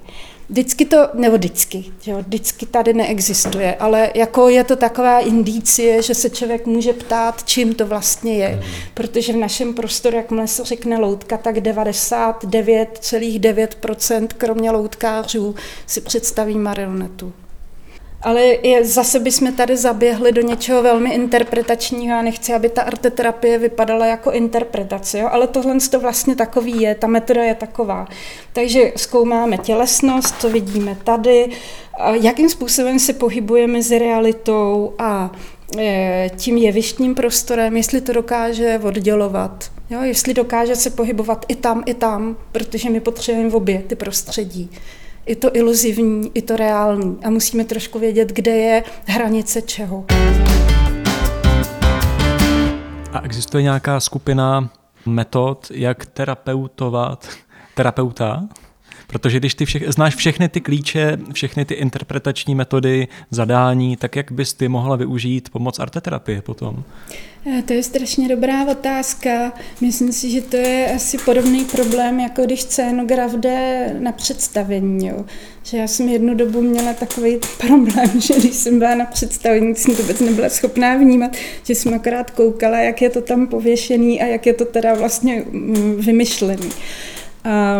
Vždycky 0.48 0.84
to, 0.84 1.08
nebo 1.14 1.36
vždycky, 1.36 1.84
že 2.00 2.10
jo, 2.10 2.18
vždycky 2.18 2.66
tady 2.66 2.94
neexistuje, 2.94 3.74
ale 3.74 4.10
jako 4.14 4.48
je 4.48 4.64
to 4.64 4.76
taková 4.76 5.20
indicie, 5.20 6.02
že 6.02 6.14
se 6.14 6.30
člověk 6.30 6.66
může 6.66 6.92
ptát, 6.92 7.44
čím 7.44 7.74
to 7.74 7.86
vlastně 7.86 8.34
je. 8.34 8.56
Mm. 8.56 8.62
Protože 8.94 9.32
v 9.32 9.36
našem 9.36 9.74
prostoru, 9.74 10.16
jakmile 10.16 10.48
se 10.48 10.64
řekne 10.64 10.98
loutka, 10.98 11.36
tak 11.36 11.56
99,9% 11.56 14.28
kromě 14.38 14.70
loutkářů 14.70 15.54
si 15.86 16.00
představí 16.00 16.58
marionetu. 16.58 17.32
Ale 18.22 18.42
je, 18.44 18.84
zase 18.84 19.18
bychom 19.18 19.52
tady 19.52 19.76
zaběhli 19.76 20.32
do 20.32 20.42
něčeho 20.42 20.82
velmi 20.82 21.14
interpretačního 21.14 22.18
a 22.18 22.22
nechci, 22.22 22.54
aby 22.54 22.68
ta 22.68 22.82
arteterapie 22.82 23.58
vypadala 23.58 24.06
jako 24.06 24.32
interpretace, 24.32 25.18
jo? 25.18 25.28
ale 25.30 25.46
tohle 25.46 25.76
to 25.90 26.00
vlastně 26.00 26.36
takový 26.36 26.80
je, 26.80 26.94
ta 26.94 27.06
metoda 27.06 27.44
je 27.44 27.54
taková. 27.54 28.08
Takže 28.52 28.92
zkoumáme 28.96 29.58
tělesnost, 29.58 30.40
to 30.40 30.50
vidíme 30.50 30.96
tady, 31.04 31.48
jakým 32.12 32.48
způsobem 32.48 32.98
se 32.98 33.12
pohybuje 33.12 33.66
mezi 33.66 33.98
realitou 33.98 34.94
a 34.98 35.32
e, 35.78 36.30
tím 36.36 36.56
jevištním 36.56 37.14
prostorem, 37.14 37.76
jestli 37.76 38.00
to 38.00 38.12
dokáže 38.12 38.80
oddělovat, 38.82 39.70
jo? 39.90 40.02
jestli 40.02 40.34
dokáže 40.34 40.76
se 40.76 40.90
pohybovat 40.90 41.46
i 41.48 41.54
tam, 41.54 41.82
i 41.86 41.94
tam, 41.94 42.36
protože 42.52 42.90
my 42.90 43.00
potřebujeme 43.00 43.54
obě 43.54 43.82
ty 43.86 43.96
prostředí 43.96 44.70
i 45.26 45.36
to 45.36 45.56
iluzivní, 45.56 46.30
i 46.34 46.42
to 46.42 46.56
reální. 46.56 47.18
A 47.24 47.30
musíme 47.30 47.64
trošku 47.64 47.98
vědět, 47.98 48.32
kde 48.32 48.50
je 48.50 48.84
hranice 49.04 49.62
čeho. 49.62 50.04
A 53.12 53.20
existuje 53.22 53.62
nějaká 53.62 54.00
skupina 54.00 54.70
metod, 55.06 55.66
jak 55.70 56.06
terapeutovat 56.06 57.28
terapeuta? 57.74 58.48
Protože 59.06 59.38
když 59.38 59.54
ty 59.54 59.64
všech, 59.64 59.82
znáš 59.88 60.14
všechny 60.14 60.48
ty 60.48 60.60
klíče, 60.60 61.18
všechny 61.32 61.64
ty 61.64 61.74
interpretační 61.74 62.54
metody, 62.54 63.08
zadání, 63.30 63.96
tak 63.96 64.16
jak 64.16 64.32
bys 64.32 64.54
ty 64.54 64.68
mohla 64.68 64.96
využít 64.96 65.50
pomoc 65.50 65.78
arteterapie 65.78 66.42
potom? 66.42 66.84
Eh, 67.48 67.62
to 67.62 67.72
je 67.72 67.82
strašně 67.82 68.28
dobrá 68.28 68.66
otázka. 68.70 69.52
Myslím 69.80 70.12
si, 70.12 70.30
že 70.30 70.40
to 70.40 70.56
je 70.56 70.92
asi 70.94 71.18
podobný 71.18 71.64
problém, 71.64 72.20
jako 72.20 72.42
když 72.42 72.62
scénograf 72.62 73.32
jde 73.32 73.90
na 73.98 74.12
představení. 74.12 75.06
Jo. 75.06 75.24
Že 75.62 75.76
já 75.76 75.88
jsem 75.88 76.08
jednu 76.08 76.34
dobu 76.34 76.60
měla 76.60 76.94
takový 76.94 77.38
problém, 77.58 78.20
že 78.20 78.34
když 78.34 78.54
jsem 78.54 78.78
byla 78.78 78.94
na 78.94 79.04
představení, 79.04 79.74
jsem 79.74 79.96
to 79.96 80.02
vůbec 80.02 80.20
nebyla 80.20 80.48
schopná 80.48 80.96
vnímat, 80.96 81.36
že 81.64 81.74
jsem 81.74 81.94
akorát 81.94 82.30
koukala, 82.30 82.78
jak 82.78 83.02
je 83.02 83.10
to 83.10 83.20
tam 83.20 83.46
pověšený 83.46 84.22
a 84.22 84.26
jak 84.26 84.46
je 84.46 84.54
to 84.54 84.64
teda 84.64 84.94
vlastně 84.94 85.44
mm, 85.50 85.96
vymyšlený. 85.96 86.70
A 87.44 87.76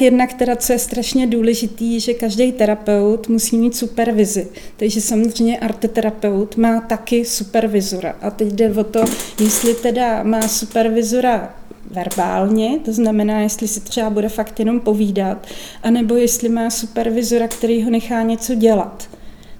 Jednak 0.00 0.32
teda, 0.32 0.56
co 0.56 0.72
je 0.72 0.78
strašně 0.78 1.26
důležitý, 1.26 2.00
že 2.00 2.14
každý 2.14 2.52
terapeut 2.52 3.28
musí 3.28 3.58
mít 3.58 3.76
supervizi. 3.76 4.48
Takže 4.76 5.00
samozřejmě 5.00 5.58
arteterapeut 5.58 6.56
má 6.56 6.80
taky 6.80 7.24
supervizora. 7.24 8.16
A 8.20 8.30
teď 8.30 8.48
jde 8.48 8.72
o 8.74 8.84
to, 8.84 9.04
jestli 9.40 9.74
teda 9.74 10.22
má 10.22 10.48
supervizora 10.48 11.54
verbálně, 11.90 12.78
to 12.84 12.92
znamená, 12.92 13.40
jestli 13.40 13.68
si 13.68 13.80
třeba 13.80 14.10
bude 14.10 14.28
fakt 14.28 14.58
jenom 14.58 14.80
povídat, 14.80 15.46
anebo 15.82 16.14
jestli 16.14 16.48
má 16.48 16.70
supervizora, 16.70 17.48
který 17.48 17.82
ho 17.82 17.90
nechá 17.90 18.22
něco 18.22 18.54
dělat. 18.54 19.08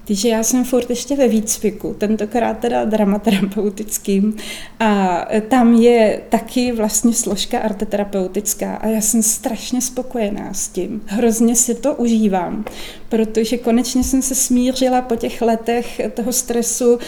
Takže 0.07 0.29
já 0.29 0.43
jsem 0.43 0.65
furt 0.65 0.91
ještě 0.91 1.17
ve 1.17 1.29
výcviku, 1.29 1.95
tentokrát 1.99 2.59
teda 2.59 2.85
dramaterapeutickým 2.85 4.37
a 4.81 5.25
tam 5.49 5.75
je 5.75 6.21
taky 6.29 6.73
vlastně 6.73 7.13
složka 7.13 7.59
arteterapeutická 7.59 8.75
a 8.75 8.87
já 8.87 9.01
jsem 9.01 9.23
strašně 9.23 9.81
spokojená 9.81 10.55
s 10.55 10.69
tím. 10.69 11.03
Hrozně 11.07 11.57
si 11.57 11.75
to 11.75 11.95
užívám, 11.95 12.65
protože 13.09 13.59
konečně 13.59 14.05
jsem 14.05 14.23
se 14.23 14.35
smířila 14.35 15.03
po 15.03 15.17
těch 15.17 15.43
letech 15.43 16.01
toho 16.15 16.33
stresu. 16.33 16.99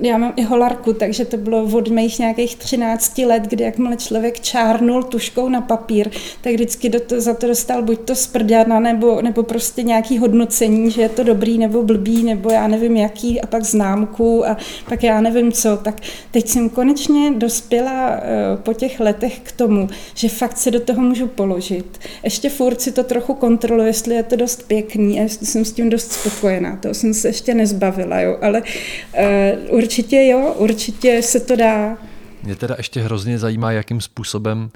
Já 0.00 0.18
mám 0.18 0.32
i 0.36 0.42
holarku, 0.42 0.92
takže 0.92 1.24
to 1.24 1.36
bylo 1.36 1.64
od 1.64 1.88
mých 1.88 2.18
nějakých 2.18 2.56
13 2.56 3.18
let, 3.18 3.42
kdy 3.42 3.64
jakmile 3.64 3.96
člověk 3.96 4.40
čárnul 4.40 5.02
tuškou 5.02 5.48
na 5.48 5.60
papír, 5.60 6.10
tak 6.40 6.52
vždycky 6.52 6.88
do 6.88 7.00
to, 7.00 7.20
za 7.20 7.34
to 7.34 7.46
dostal 7.46 7.82
buď 7.82 8.00
to 8.00 8.14
sprděna, 8.14 8.80
nebo, 8.80 9.22
nebo 9.22 9.42
prostě 9.42 9.82
nějaký 9.82 10.18
hodnocení, 10.18 10.90
že 10.90 11.02
je 11.02 11.08
to 11.08 11.22
dobrý 11.22 11.58
nebo 11.58 11.82
blbý, 11.82 12.24
nebo 12.24 12.41
já 12.50 12.68
nevím 12.68 12.96
jaký, 12.96 13.40
a 13.40 13.46
pak 13.46 13.64
známku 13.64 14.46
a 14.46 14.56
pak 14.88 15.02
já 15.02 15.20
nevím 15.20 15.52
co. 15.52 15.76
Tak 15.76 16.00
teď 16.30 16.48
jsem 16.48 16.70
konečně 16.70 17.32
dospěla 17.36 18.10
eh, 18.10 18.56
po 18.56 18.72
těch 18.72 19.00
letech 19.00 19.40
k 19.40 19.52
tomu, 19.52 19.88
že 20.14 20.28
fakt 20.28 20.56
se 20.56 20.70
do 20.70 20.80
toho 20.80 21.02
můžu 21.02 21.28
položit. 21.28 22.00
Ještě 22.22 22.50
furt 22.50 22.80
si 22.80 22.92
to 22.92 23.04
trochu 23.04 23.34
kontroluji, 23.34 23.86
jestli 23.86 24.14
je 24.14 24.22
to 24.22 24.36
dost 24.36 24.68
pěkný 24.68 25.20
a 25.20 25.22
jestli 25.22 25.46
jsem 25.46 25.64
s 25.64 25.72
tím 25.72 25.90
dost 25.90 26.12
spokojená. 26.12 26.76
To 26.76 26.94
jsem 26.94 27.14
se 27.14 27.28
ještě 27.28 27.54
nezbavila, 27.54 28.20
jo, 28.20 28.38
ale 28.42 28.62
uh, 28.62 29.76
určitě 29.76 30.26
jo, 30.26 30.54
určitě 30.58 31.22
se 31.22 31.40
to 31.40 31.56
dá. 31.56 31.98
Mě 32.42 32.56
teda 32.56 32.74
ještě 32.78 33.00
hrozně 33.00 33.38
zajímá, 33.38 33.72
jakým 33.72 34.00
způsobem 34.00 34.70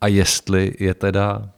a 0.00 0.06
jestli 0.06 0.72
je 0.80 0.94
teda 0.94 1.48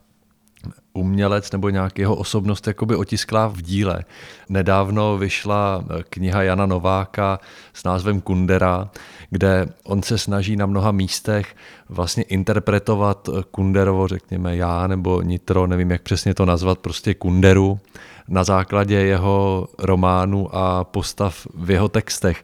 umělec 0.95 1.51
nebo 1.51 1.69
nějakého 1.69 2.15
osobnost 2.15 2.67
jakoby 2.67 2.95
otisklá 2.95 3.47
v 3.47 3.61
díle. 3.61 4.03
Nedávno 4.49 5.17
vyšla 5.17 5.85
kniha 6.09 6.43
Jana 6.43 6.65
Nováka 6.65 7.39
s 7.73 7.83
názvem 7.83 8.21
Kundera, 8.21 8.89
kde 9.29 9.67
on 9.83 10.03
se 10.03 10.17
snaží 10.17 10.55
na 10.55 10.65
mnoha 10.65 10.91
místech 10.91 11.55
vlastně 11.89 12.23
interpretovat 12.23 13.29
Kunderovo, 13.51 14.07
řekněme 14.07 14.55
já 14.55 14.87
nebo 14.87 15.21
Nitro, 15.21 15.67
nevím 15.67 15.91
jak 15.91 16.01
přesně 16.01 16.33
to 16.33 16.45
nazvat, 16.45 16.79
prostě 16.79 17.13
Kunderu 17.13 17.79
na 18.27 18.43
základě 18.43 18.95
jeho 18.95 19.67
románu 19.79 20.55
a 20.55 20.83
postav 20.83 21.47
v 21.55 21.71
jeho 21.71 21.89
textech. 21.89 22.43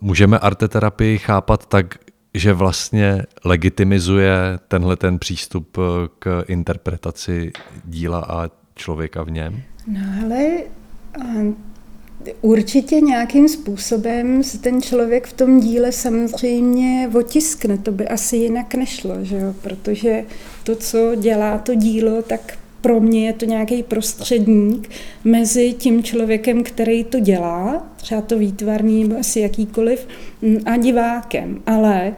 Můžeme 0.00 0.38
arteterapii 0.38 1.18
chápat 1.18 1.66
tak, 1.66 1.98
že 2.34 2.52
vlastně 2.52 3.22
legitimizuje 3.44 4.34
tenhle 4.68 4.96
ten 4.96 5.18
přístup 5.18 5.76
k 6.18 6.44
interpretaci 6.48 7.52
díla 7.84 8.20
a 8.28 8.50
člověka 8.74 9.22
v 9.22 9.30
něm? 9.30 9.62
No 9.86 10.00
ale 10.24 10.46
určitě 12.40 13.00
nějakým 13.00 13.48
způsobem 13.48 14.42
se 14.42 14.58
ten 14.58 14.82
člověk 14.82 15.26
v 15.26 15.32
tom 15.32 15.60
díle 15.60 15.92
samozřejmě 15.92 17.10
otiskne. 17.14 17.78
To 17.78 17.92
by 17.92 18.08
asi 18.08 18.36
jinak 18.36 18.74
nešlo, 18.74 19.24
že 19.24 19.36
jo? 19.36 19.54
protože 19.62 20.24
to, 20.64 20.76
co 20.76 21.14
dělá 21.14 21.58
to 21.58 21.74
dílo, 21.74 22.22
tak 22.22 22.58
pro 22.82 23.00
mě 23.00 23.26
je 23.26 23.32
to 23.32 23.44
nějaký 23.44 23.82
prostředník 23.82 24.90
mezi 25.24 25.72
tím 25.72 26.02
člověkem, 26.02 26.62
který 26.62 27.04
to 27.04 27.20
dělá, 27.20 27.92
třeba 27.96 28.20
to 28.20 28.38
výtvarný 28.38 29.04
nebo 29.04 29.20
asi 29.20 29.40
jakýkoliv, 29.40 30.08
a 30.66 30.76
divákem. 30.76 31.62
Ale 31.66 32.14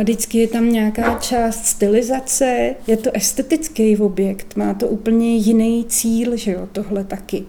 vždycky 0.00 0.38
je 0.38 0.48
tam 0.48 0.72
nějaká 0.72 1.18
část 1.18 1.66
stylizace, 1.66 2.74
je 2.86 2.96
to 2.96 3.10
estetický 3.14 3.96
objekt, 3.96 4.56
má 4.56 4.74
to 4.74 4.88
úplně 4.88 5.36
jiný 5.36 5.84
cíl, 5.88 6.36
že 6.36 6.52
jo, 6.52 6.68
tohle 6.72 7.04
taky 7.04 7.44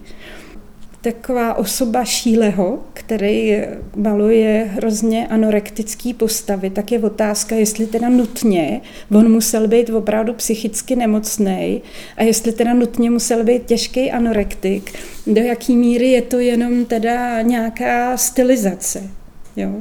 taková 1.03 1.53
osoba 1.53 2.05
Šíleho, 2.05 2.79
který 2.93 3.57
maluje 3.95 4.69
hrozně 4.73 5.27
anorektický 5.27 6.13
postavy, 6.13 6.69
tak 6.69 6.91
je 6.91 6.99
otázka, 6.99 7.55
jestli 7.55 7.87
teda 7.87 8.09
nutně 8.09 8.81
on 9.11 9.31
musel 9.31 9.67
být 9.67 9.89
opravdu 9.89 10.33
psychicky 10.33 10.95
nemocný 10.95 11.81
a 12.17 12.23
jestli 12.23 12.51
teda 12.51 12.73
nutně 12.73 13.09
musel 13.09 13.43
být 13.43 13.65
těžký 13.65 14.11
anorektik, 14.11 14.99
do 15.27 15.41
jaký 15.41 15.75
míry 15.75 16.07
je 16.11 16.21
to 16.21 16.39
jenom 16.39 16.85
teda 16.85 17.41
nějaká 17.41 18.17
stylizace. 18.17 19.09
Jo? 19.55 19.71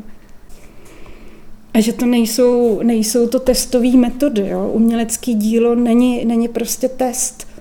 A 1.75 1.81
že 1.81 1.93
to 1.93 2.07
nejsou, 2.07 2.83
nejsou 2.83 3.27
to 3.27 3.39
testové 3.39 3.97
metody. 3.97 4.49
Jo? 4.49 4.71
Umělecký 4.73 5.35
dílo 5.35 5.75
není, 5.75 6.25
není 6.25 6.49
prostě 6.49 6.89
test 6.89 7.52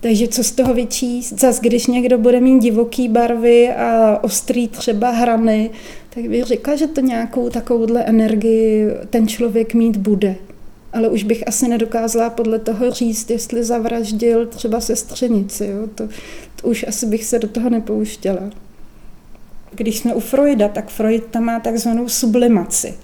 takže 0.00 0.28
co 0.28 0.44
z 0.44 0.50
toho 0.50 0.74
vyčíst? 0.74 1.40
Zas 1.40 1.60
když 1.60 1.86
někdo 1.86 2.18
bude 2.18 2.40
mít 2.40 2.62
divoký 2.62 3.08
barvy 3.08 3.68
a 3.72 4.18
ostrý 4.22 4.68
třeba 4.68 5.10
hrany, 5.10 5.70
tak 6.10 6.28
bych 6.28 6.44
řekla, 6.44 6.76
že 6.76 6.86
to 6.86 7.00
nějakou 7.00 7.50
takovouhle 7.50 8.04
energii 8.04 8.86
ten 9.10 9.28
člověk 9.28 9.74
mít 9.74 9.96
bude. 9.96 10.36
Ale 10.92 11.08
už 11.08 11.24
bych 11.24 11.48
asi 11.48 11.68
nedokázala 11.68 12.30
podle 12.30 12.58
toho 12.58 12.90
říct, 12.90 13.30
jestli 13.30 13.64
zavraždil 13.64 14.46
třeba 14.46 14.80
sestřenici. 14.80 15.66
Jo? 15.66 15.86
To, 15.94 16.08
to 16.60 16.68
už 16.68 16.84
asi 16.88 17.06
bych 17.06 17.24
se 17.24 17.38
do 17.38 17.48
toho 17.48 17.70
nepouštěla. 17.70 18.50
Když 19.74 19.98
jsme 19.98 20.14
u 20.14 20.20
Freuda, 20.20 20.68
tak 20.68 20.88
Freud 20.88 21.24
tam 21.30 21.44
má 21.44 21.60
takzvanou 21.60 22.08
sublimaci. 22.08 22.94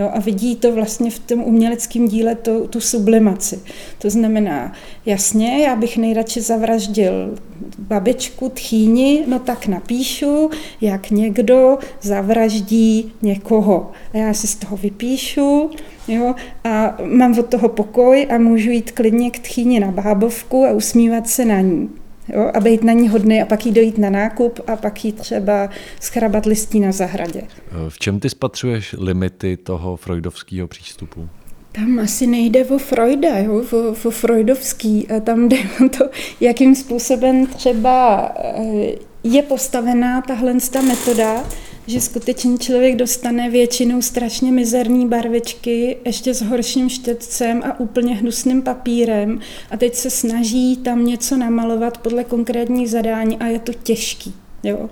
Jo, 0.00 0.10
a 0.12 0.20
vidí 0.20 0.56
to 0.56 0.72
vlastně 0.72 1.10
v 1.10 1.18
tom 1.18 1.42
uměleckém 1.42 2.08
díle 2.08 2.34
to, 2.34 2.68
tu 2.68 2.80
sublimaci. 2.80 3.60
To 3.98 4.10
znamená, 4.10 4.72
jasně, 5.06 5.62
já 5.62 5.76
bych 5.76 5.96
nejradši 5.96 6.40
zavraždil 6.40 7.34
babičku, 7.78 8.48
tchýni, 8.48 9.24
no 9.26 9.38
tak 9.38 9.66
napíšu, 9.66 10.50
jak 10.80 11.10
někdo 11.10 11.78
zavraždí 12.02 13.12
někoho. 13.22 13.90
A 14.14 14.16
já 14.16 14.34
si 14.34 14.46
z 14.46 14.54
toho 14.54 14.76
vypíšu 14.76 15.70
jo, 16.08 16.34
a 16.64 16.96
mám 17.04 17.38
od 17.38 17.46
toho 17.46 17.68
pokoj 17.68 18.26
a 18.30 18.38
můžu 18.38 18.70
jít 18.70 18.90
klidně 18.90 19.30
k 19.30 19.38
tchýni 19.38 19.80
na 19.80 19.90
bábovku 19.90 20.64
a 20.64 20.72
usmívat 20.72 21.28
se 21.28 21.44
na 21.44 21.60
ní 21.60 21.88
jo, 22.34 22.50
a 22.54 22.60
být 22.60 22.84
na 22.84 22.92
ní 22.92 23.08
hodný 23.08 23.42
a 23.42 23.46
pak 23.46 23.66
jí 23.66 23.72
dojít 23.72 23.98
na 23.98 24.10
nákup 24.10 24.60
a 24.66 24.76
pak 24.76 25.04
jí 25.04 25.12
třeba 25.12 25.68
schrabat 26.00 26.46
listí 26.46 26.80
na 26.80 26.92
zahradě. 26.92 27.42
V 27.88 27.98
čem 27.98 28.20
ty 28.20 28.30
spatřuješ 28.30 28.94
limity 28.98 29.56
toho 29.56 29.96
freudovského 29.96 30.68
přístupu? 30.68 31.28
Tam 31.72 31.98
asi 31.98 32.26
nejde 32.26 32.64
o 32.64 32.78
Freuda, 32.78 33.38
jo, 33.38 33.64
o, 33.72 34.08
o 34.08 34.10
freudovský. 34.10 35.08
A 35.08 35.20
tam 35.20 35.48
jde 35.48 35.56
o 35.86 35.88
to, 35.88 36.10
jakým 36.40 36.74
způsobem 36.74 37.46
třeba 37.46 38.28
eh, 38.38 39.10
je 39.24 39.42
postavená 39.42 40.20
tahle 40.22 40.54
ta 40.72 40.82
metoda, 40.82 41.44
že 41.90 42.00
skutečně 42.00 42.58
člověk 42.58 42.96
dostane 42.96 43.50
většinou 43.50 44.02
strašně 44.02 44.52
mizerný 44.52 45.08
barvičky, 45.08 45.96
ještě 46.04 46.34
s 46.34 46.42
horším 46.42 46.88
štětcem 46.88 47.62
a 47.64 47.80
úplně 47.80 48.14
hnusným 48.14 48.62
papírem 48.62 49.40
a 49.70 49.76
teď 49.76 49.94
se 49.94 50.10
snaží 50.10 50.76
tam 50.76 51.06
něco 51.06 51.36
namalovat 51.36 51.98
podle 51.98 52.24
konkrétních 52.24 52.90
zadání 52.90 53.38
a 53.38 53.46
je 53.46 53.58
to 53.58 53.72
těžký. 53.72 54.34
Jo. 54.62 54.90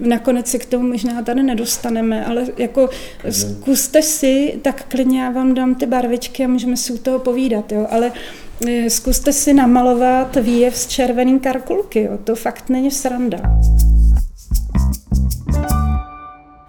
Nakonec 0.00 0.46
se 0.46 0.58
k 0.58 0.66
tomu 0.66 0.88
možná 0.88 1.22
tady 1.22 1.42
nedostaneme, 1.42 2.24
ale 2.24 2.46
jako 2.58 2.88
zkuste 3.30 4.02
si, 4.02 4.58
tak 4.62 4.84
klidně 4.88 5.20
já 5.20 5.30
vám 5.30 5.54
dám 5.54 5.74
ty 5.74 5.86
barvičky 5.86 6.44
a 6.44 6.48
můžeme 6.48 6.76
si 6.76 6.92
u 6.92 6.98
toho 6.98 7.18
povídat, 7.18 7.72
jo. 7.72 7.86
ale 7.90 8.12
eh, 8.68 8.90
zkuste 8.90 9.32
si 9.32 9.54
namalovat 9.54 10.36
výjev 10.36 10.76
z 10.76 10.86
červeným 10.86 11.40
karkulky, 11.40 12.02
jo. 12.02 12.18
to 12.24 12.34
fakt 12.34 12.68
není 12.68 12.90
sranda. 12.90 13.38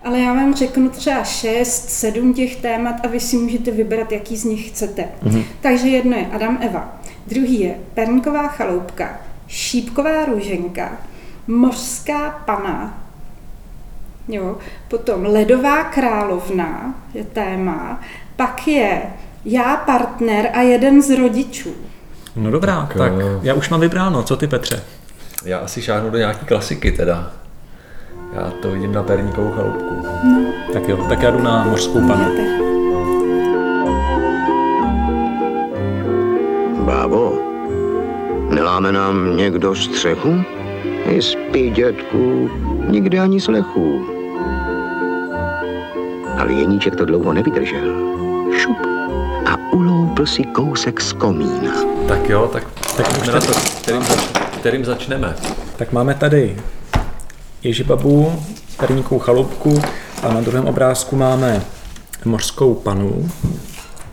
Ale 0.03 0.19
já 0.19 0.33
vám 0.33 0.55
řeknu 0.55 0.89
třeba 0.89 1.23
šest, 1.23 1.89
sedm 1.89 2.33
těch 2.33 2.55
témat 2.55 2.95
a 3.03 3.07
vy 3.07 3.19
si 3.19 3.37
můžete 3.37 3.71
vybrat, 3.71 4.11
jaký 4.11 4.37
z 4.37 4.43
nich 4.43 4.69
chcete. 4.69 5.05
Mm-hmm. 5.23 5.43
Takže 5.61 5.87
jedno 5.87 6.17
je 6.17 6.27
Adam 6.27 6.57
Eva, 6.61 7.01
druhý 7.27 7.59
je 7.59 7.75
Perníková 7.93 8.47
chaloupka, 8.47 9.19
Šípková 9.47 10.25
růženka, 10.25 10.91
Mořská 11.47 12.29
pana, 12.45 13.03
jo, 14.27 14.57
potom 14.87 15.25
Ledová 15.25 15.83
královna 15.83 16.95
je 17.13 17.23
téma, 17.23 18.01
pak 18.35 18.67
je 18.67 19.01
Já 19.45 19.75
partner 19.75 20.49
a 20.53 20.61
jeden 20.61 21.01
z 21.01 21.17
rodičů. 21.17 21.73
No 22.35 22.51
dobrá, 22.51 22.81
tak, 22.81 22.97
tak 22.97 23.13
já 23.41 23.53
už 23.53 23.69
mám 23.69 23.79
vybráno. 23.79 24.23
Co 24.23 24.37
ty, 24.37 24.47
Petře? 24.47 24.83
Já 25.45 25.57
asi 25.57 25.81
šáhnu 25.81 26.09
do 26.09 26.17
nějaký 26.17 26.45
klasiky 26.45 26.91
teda. 26.91 27.33
Já 28.35 28.51
to 28.61 28.71
vidím 28.71 28.91
na 28.91 29.03
perníkovou 29.03 29.51
chaloupku. 29.51 30.07
No. 30.23 30.53
Tak 30.73 30.87
jo, 30.87 31.05
tak 31.09 31.21
já 31.21 31.31
jdu 31.31 31.41
na 31.41 31.63
mořskou 31.63 32.07
panu. 32.07 32.25
Bábo, 36.85 37.33
neláme 38.49 38.91
nám 38.91 39.37
někdo 39.37 39.75
střechu? 39.75 40.43
I 41.09 41.21
spí, 41.21 41.69
dětku, 41.71 42.49
nikdy 42.87 43.19
ani 43.19 43.41
slechu. 43.41 44.05
Ale 46.39 46.53
Jeníček 46.53 46.95
to 46.95 47.05
dlouho 47.05 47.33
nevydržel. 47.33 47.93
Šup 48.57 48.77
a 49.45 49.57
uloupl 49.73 50.25
si 50.25 50.43
kousek 50.43 51.01
z 51.01 51.13
komína. 51.13 51.71
Tak 52.07 52.29
jo, 52.29 52.49
tak, 52.53 52.63
tak 52.97 53.27
na 53.27 53.39
to, 53.39 53.53
kterým, 53.81 54.03
zač, 54.03 54.19
kterým 54.59 54.85
začneme. 54.85 55.35
Tak 55.77 55.91
máme 55.91 56.13
tady 56.13 56.57
Ježibabu, 57.63 58.43
perníkovou 58.79 59.19
chaloupku 59.19 59.81
a 60.23 60.33
na 60.33 60.41
druhém 60.41 60.65
obrázku 60.65 61.15
máme 61.15 61.63
mořskou 62.25 62.73
panu. 62.73 63.31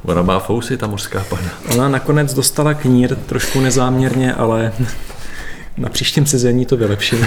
Ona 0.04 0.22
má 0.22 0.38
fousy, 0.38 0.76
ta 0.76 0.86
mořská 0.86 1.24
pana. 1.28 1.50
Ona 1.72 1.88
nakonec 1.88 2.34
dostala 2.34 2.74
knír 2.74 3.16
trošku 3.16 3.60
nezáměrně, 3.60 4.34
ale 4.34 4.72
na 5.76 5.88
příštím 5.88 6.26
sezení 6.26 6.66
to 6.66 6.76
vylepším. 6.76 7.26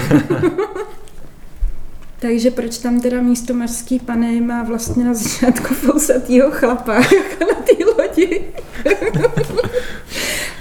Takže 2.18 2.50
proč 2.50 2.78
tam 2.78 3.00
teda 3.00 3.20
místo 3.20 3.54
mořský 3.54 3.98
pany 3.98 4.40
má 4.40 4.62
vlastně 4.62 5.04
na 5.04 5.14
začátku 5.14 5.74
fousatýho 5.74 6.50
chlapa, 6.50 6.94
jako 6.94 7.44
na 7.54 7.54
té 7.54 7.84
lodi? 7.98 8.44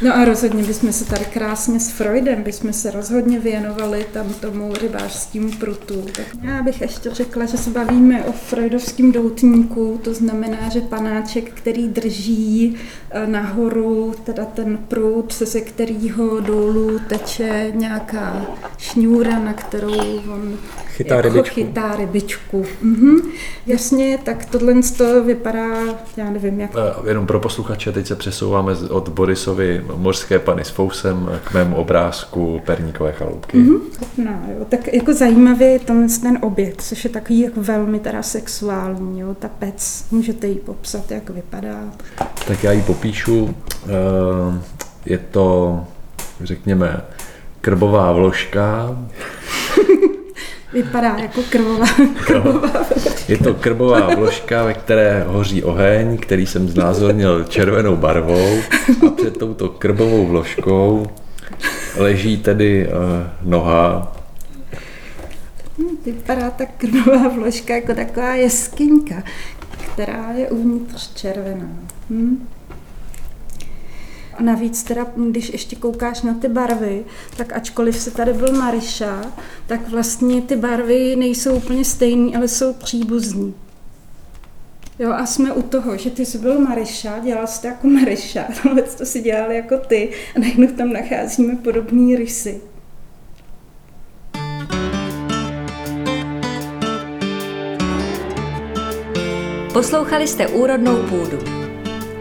No 0.03 0.15
a 0.15 0.25
rozhodně 0.25 0.63
bychom 0.63 0.93
se 0.93 1.05
tady 1.05 1.25
krásně 1.25 1.79
s 1.79 1.89
Freudem, 1.89 2.43
bychom 2.43 2.73
se 2.73 2.91
rozhodně 2.91 3.39
věnovali 3.39 4.05
tam 4.13 4.33
tomu 4.33 4.73
rybářskému 4.81 5.51
prutu. 5.51 6.05
Tak 6.15 6.25
já 6.41 6.63
bych 6.63 6.81
ještě 6.81 7.09
řekla, 7.09 7.45
že 7.45 7.57
se 7.57 7.69
bavíme 7.69 8.23
o 8.23 8.31
freudovském 8.31 9.11
doutníku, 9.11 9.99
to 10.03 10.13
znamená, 10.13 10.69
že 10.69 10.81
panáček, 10.81 11.51
který 11.53 11.87
drží 11.87 12.75
eh, 13.11 13.27
nahoru 13.27 14.15
teda 14.23 14.45
ten 14.45 14.77
prut, 14.77 15.33
se 15.33 15.61
kterého 15.61 16.39
dolů 16.39 16.99
teče 17.09 17.71
nějaká 17.75 18.45
šňůra, 18.77 19.39
na 19.39 19.53
kterou 19.53 20.19
on 20.33 20.57
chytá 20.93 21.15
jako 21.15 21.27
rybičku. 21.29 21.55
chytá 21.55 21.95
rybičku. 21.95 22.65
Mhm. 22.81 23.15
Jasně, 23.65 24.19
tak 24.23 24.45
tohle 24.45 24.73
to 24.97 25.23
vypadá, 25.23 25.69
já 26.17 26.29
nevím, 26.29 26.59
jak... 26.59 26.71
Uh, 26.75 27.07
jenom 27.07 27.27
pro 27.27 27.39
posluchače, 27.39 27.91
teď 27.91 28.07
se 28.07 28.15
přesouváme 28.15 28.73
od 28.89 29.09
Borisovy 29.09 29.85
mořské 29.95 30.39
pany 30.39 30.65
s 30.65 30.69
fousem 30.69 31.39
k 31.43 31.53
mému 31.53 31.75
obrázku 31.75 32.61
perníkové 32.65 33.11
chaloupky. 33.11 33.57
Mhm. 33.57 33.81
No, 34.17 34.31
jo. 34.59 34.65
Tak 34.69 34.93
jako 34.93 35.13
zajímavě 35.13 35.67
je 35.67 35.79
tenhle 35.79 36.17
ten 36.21 36.39
objekt, 36.41 36.81
což 36.81 37.03
je 37.03 37.09
takový 37.09 37.39
jako 37.39 37.61
velmi 37.61 37.99
teda 37.99 38.23
sexuální, 38.23 39.19
jo. 39.19 39.35
Ta 39.39 39.47
pec, 39.47 40.05
můžete 40.11 40.47
ji 40.47 40.55
popsat, 40.55 41.11
jak 41.11 41.29
vypadá. 41.29 41.79
Tak 42.47 42.63
já 42.63 42.71
ji 42.71 42.81
popíšu. 42.81 43.43
Uh, 43.43 43.51
je 45.05 45.17
to, 45.17 45.79
řekněme, 46.43 47.01
krbová 47.61 48.11
vložka, 48.11 48.97
Vypadá 50.73 51.17
jako 51.17 51.41
krbová, 51.49 51.85
krbová 52.25 52.85
Je 53.27 53.37
to 53.37 53.53
krbová 53.53 54.15
vložka, 54.15 54.63
ve 54.63 54.73
které 54.73 55.23
hoří 55.27 55.63
oheň, 55.63 56.17
který 56.17 56.45
jsem 56.45 56.69
znázornil 56.69 57.43
červenou 57.43 57.95
barvou 57.95 58.57
a 59.07 59.11
před 59.11 59.37
touto 59.37 59.69
krbovou 59.69 60.25
vložkou 60.25 61.07
leží 61.97 62.37
tedy 62.37 62.87
uh, 62.87 63.49
noha. 63.49 64.15
Vypadá 66.05 66.49
ta 66.49 66.65
krbová 66.65 67.27
vložka 67.27 67.75
jako 67.75 67.95
taková 67.95 68.35
jeskyňka, 68.35 69.23
která 69.93 70.31
je 70.31 70.49
uvnitř 70.49 71.13
červená. 71.13 71.69
Hm? 72.09 72.47
A 74.37 74.43
navíc 74.43 74.83
teda, 74.83 75.07
když 75.15 75.49
ještě 75.49 75.75
koukáš 75.75 76.21
na 76.21 76.33
ty 76.33 76.47
barvy, 76.47 77.05
tak 77.37 77.53
ačkoliv 77.53 77.95
se 77.95 78.11
tady 78.11 78.33
byl 78.33 78.53
Mariša, 78.53 79.21
tak 79.67 79.89
vlastně 79.89 80.41
ty 80.41 80.55
barvy 80.55 81.15
nejsou 81.15 81.55
úplně 81.55 81.85
stejné, 81.85 82.37
ale 82.37 82.47
jsou 82.47 82.73
příbuzní. 82.73 83.53
Jo, 84.99 85.11
a 85.11 85.25
jsme 85.25 85.53
u 85.53 85.61
toho, 85.61 85.97
že 85.97 86.09
ty 86.09 86.25
jsi 86.25 86.37
byl 86.37 86.59
Mariša, 86.59 87.19
dělal 87.19 87.47
jsi 87.47 87.61
to 87.61 87.67
jako 87.67 87.87
Mariša, 87.87 88.45
tohle 88.63 88.81
to 88.81 89.05
si 89.05 89.21
dělal 89.21 89.51
jako 89.51 89.77
ty 89.77 90.09
a 90.35 90.39
najednou 90.39 90.67
tam 90.67 90.93
nacházíme 90.93 91.55
podobné 91.55 92.17
rysy. 92.17 92.61
Poslouchali 99.73 100.27
jste 100.27 100.47
Úrodnou 100.47 100.97
půdu. 101.03 101.39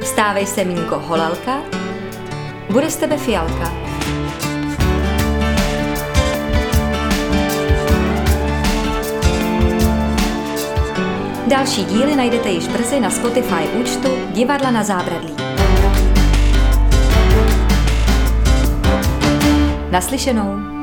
Vstávej 0.01 0.47
se, 0.47 0.65
Mínko 0.65 0.99
Holalka, 0.99 1.63
bude 2.73 2.91
z 2.91 2.97
tebe 2.97 3.17
fialka. 3.17 3.73
Další 11.47 11.85
díly 11.85 12.17
najdete 12.17 12.49
již 12.49 12.69
brzy 12.69 13.01
na 13.01 13.11
Spotify 13.11 13.69
účtu 13.81 14.09
Divadla 14.31 14.71
na 14.71 14.85
zábradlí. 14.85 15.35
Naslyšenou. 19.91 20.82